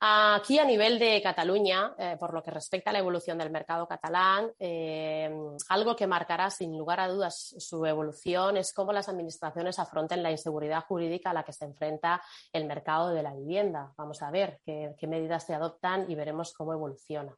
Aquí, 0.05 0.59
a 0.59 0.65
nivel 0.65 0.99
de 0.99 1.23
Cataluña, 1.23 1.95
eh, 1.97 2.17
por 2.19 2.35
lo 2.35 2.43
que 2.43 2.51
respecta 2.51 2.91
a 2.91 2.93
la 2.93 2.99
evolución 2.99 3.38
del 3.38 3.53
mercado 3.53 3.87
catalán, 3.87 4.51
eh, 4.59 5.31
algo 5.69 5.95
que 5.95 6.09
marcará 6.09 6.51
sin 6.51 6.77
lugar 6.77 6.99
a 6.99 7.07
dudas 7.07 7.55
su 7.57 7.87
evolución 7.87 8.57
es 8.57 8.73
cómo 8.75 8.93
las 8.93 9.09
administraciones 9.09 9.79
afronten 9.79 10.25
la 10.25 10.33
inseguridad 10.33 10.85
jurídica 10.87 11.31
a 11.31 11.35
la 11.35 11.45
que 11.45 11.53
se 11.53 11.67
enfrenta 11.67 12.21
el 12.53 12.65
mercado 12.65 13.11
de 13.11 13.23
la 13.23 13.33
vivienda. 13.33 13.93
Vamos 13.97 14.23
a 14.23 14.33
ver 14.33 14.61
qué 14.65 15.07
medidas 15.07 15.47
se 15.47 15.55
adoptan 15.55 16.11
y 16.11 16.17
veremos 16.17 16.53
cómo 16.53 16.73
evoluciona. 16.73 17.37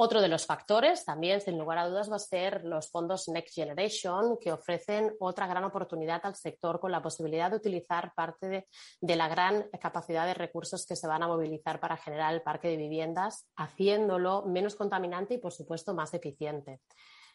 Otro 0.00 0.20
de 0.20 0.28
los 0.28 0.46
factores 0.46 1.04
también, 1.04 1.40
sin 1.40 1.58
lugar 1.58 1.78
a 1.78 1.88
dudas, 1.88 2.08
va 2.08 2.14
a 2.14 2.20
ser 2.20 2.64
los 2.64 2.88
fondos 2.88 3.26
Next 3.26 3.52
Generation, 3.52 4.38
que 4.40 4.52
ofrecen 4.52 5.16
otra 5.18 5.48
gran 5.48 5.64
oportunidad 5.64 6.20
al 6.22 6.36
sector 6.36 6.78
con 6.78 6.92
la 6.92 7.02
posibilidad 7.02 7.50
de 7.50 7.56
utilizar 7.56 8.12
parte 8.14 8.64
de, 9.00 9.16
la 9.16 9.26
gran 9.26 9.68
capacidad 9.80 10.24
de 10.24 10.34
recursos 10.34 10.86
que 10.86 10.94
se 10.94 11.08
van 11.08 11.24
a 11.24 11.26
movilizar 11.26 11.80
para 11.80 11.96
generar 11.96 12.32
el 12.32 12.42
parque 12.42 12.68
de 12.68 12.76
viviendas, 12.76 13.48
haciéndolo 13.56 14.44
menos 14.46 14.76
contaminante 14.76 15.34
y, 15.34 15.38
por 15.38 15.52
supuesto, 15.52 15.94
más 15.94 16.14
eficiente. 16.14 16.80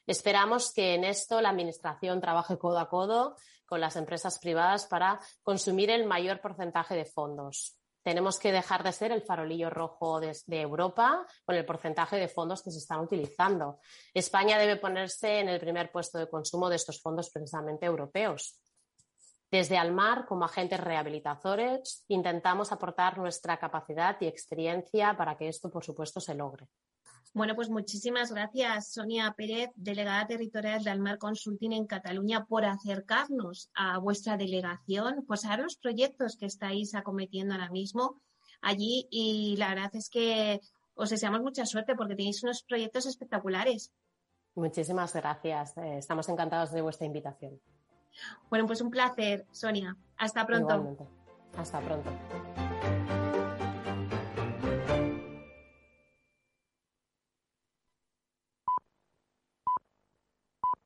Esperamos 0.07 0.71
que 0.71 0.95
en 0.95 1.03
esto 1.03 1.41
la 1.41 1.49
Administración 1.49 2.21
trabaje 2.21 2.57
codo 2.57 2.79
a 2.79 2.87
codo 2.87 3.35
con 3.65 3.81
las 3.81 3.97
empresas 3.97 4.39
privadas 4.39 4.87
para 4.87 5.19
consumir 5.41 5.89
el 5.89 6.05
mayor 6.05 6.39
porcentaje 6.39 6.95
de 6.95 7.03
fondos 7.03 7.77
tenemos 8.03 8.37
que 8.37 8.51
dejar 8.51 8.83
de 8.83 8.91
ser 8.91 9.11
el 9.11 9.21
farolillo 9.21 9.69
rojo 9.69 10.19
de, 10.19 10.33
Europa 10.47 11.25
con 11.45 11.55
el 11.55 11.65
porcentaje 11.65 12.17
de 12.17 12.27
fondos 12.27 12.61
que 12.61 12.71
se 12.71 12.79
están 12.79 12.99
utilizando. 12.99 13.79
España 14.13 14.59
debe 14.59 14.75
ponerse 14.75 15.39
en 15.39 15.49
el 15.49 15.59
primer 15.59 15.91
puesto 15.91 16.19
de 16.19 16.29
consumo 16.29 16.69
de 16.69 16.75
estos 16.75 17.01
fondos 17.01 17.31
precisamente 17.31 17.85
europeos. 17.85 18.59
Desde 19.49 19.77
Almar, 19.77 20.25
como 20.25 20.45
agentes 20.45 20.79
rehabilitadores, 20.79 22.03
intentamos 22.07 22.71
aportar 22.71 23.17
nuestra 23.17 23.57
capacidad 23.57 24.17
y 24.19 24.27
experiencia 24.27 25.15
para 25.15 25.37
que 25.37 25.47
esto, 25.47 25.69
por 25.69 25.83
supuesto, 25.83 26.19
se 26.19 26.33
logre. 26.33 26.67
Bueno, 27.33 27.55
pues 27.55 27.69
muchísimas 27.69 28.31
gracias, 28.31 28.93
Sonia 28.93 29.33
Pérez, 29.35 29.71
delegada 29.75 30.27
territorial 30.27 30.83
de 30.83 30.91
Almar 30.91 31.17
Consulting 31.17 31.71
en 31.71 31.87
Cataluña, 31.87 32.45
por 32.45 32.63
acercarnos 32.63 33.71
a 33.73 33.97
vuestra 33.97 34.37
delegación, 34.37 35.25
pues 35.25 35.43
a 35.45 35.57
los 35.57 35.75
proyectos 35.77 36.37
que 36.37 36.45
estáis 36.45 36.93
acometiendo 36.93 37.55
ahora 37.55 37.71
mismo 37.71 38.21
allí. 38.61 39.07
Y 39.09 39.55
la 39.57 39.69
verdad 39.69 39.89
es 39.95 40.11
que 40.11 40.61
os 40.93 41.09
deseamos 41.09 41.41
mucha 41.41 41.65
suerte 41.65 41.95
porque 41.95 42.15
tenéis 42.15 42.43
unos 42.43 42.61
proyectos 42.61 43.07
espectaculares. 43.07 43.91
Muchísimas 44.53 45.11
gracias. 45.13 45.75
Eh, 45.77 45.97
estamos 45.97 46.29
encantados 46.29 46.71
de 46.71 46.81
vuestra 46.81 47.07
invitación. 47.07 47.59
Bueno, 48.51 48.67
pues 48.67 48.79
un 48.81 48.91
placer, 48.91 49.47
Sonia. 49.51 49.97
Hasta 50.17 50.45
pronto. 50.45 51.07
Hasta 51.57 51.79
pronto. 51.79 52.11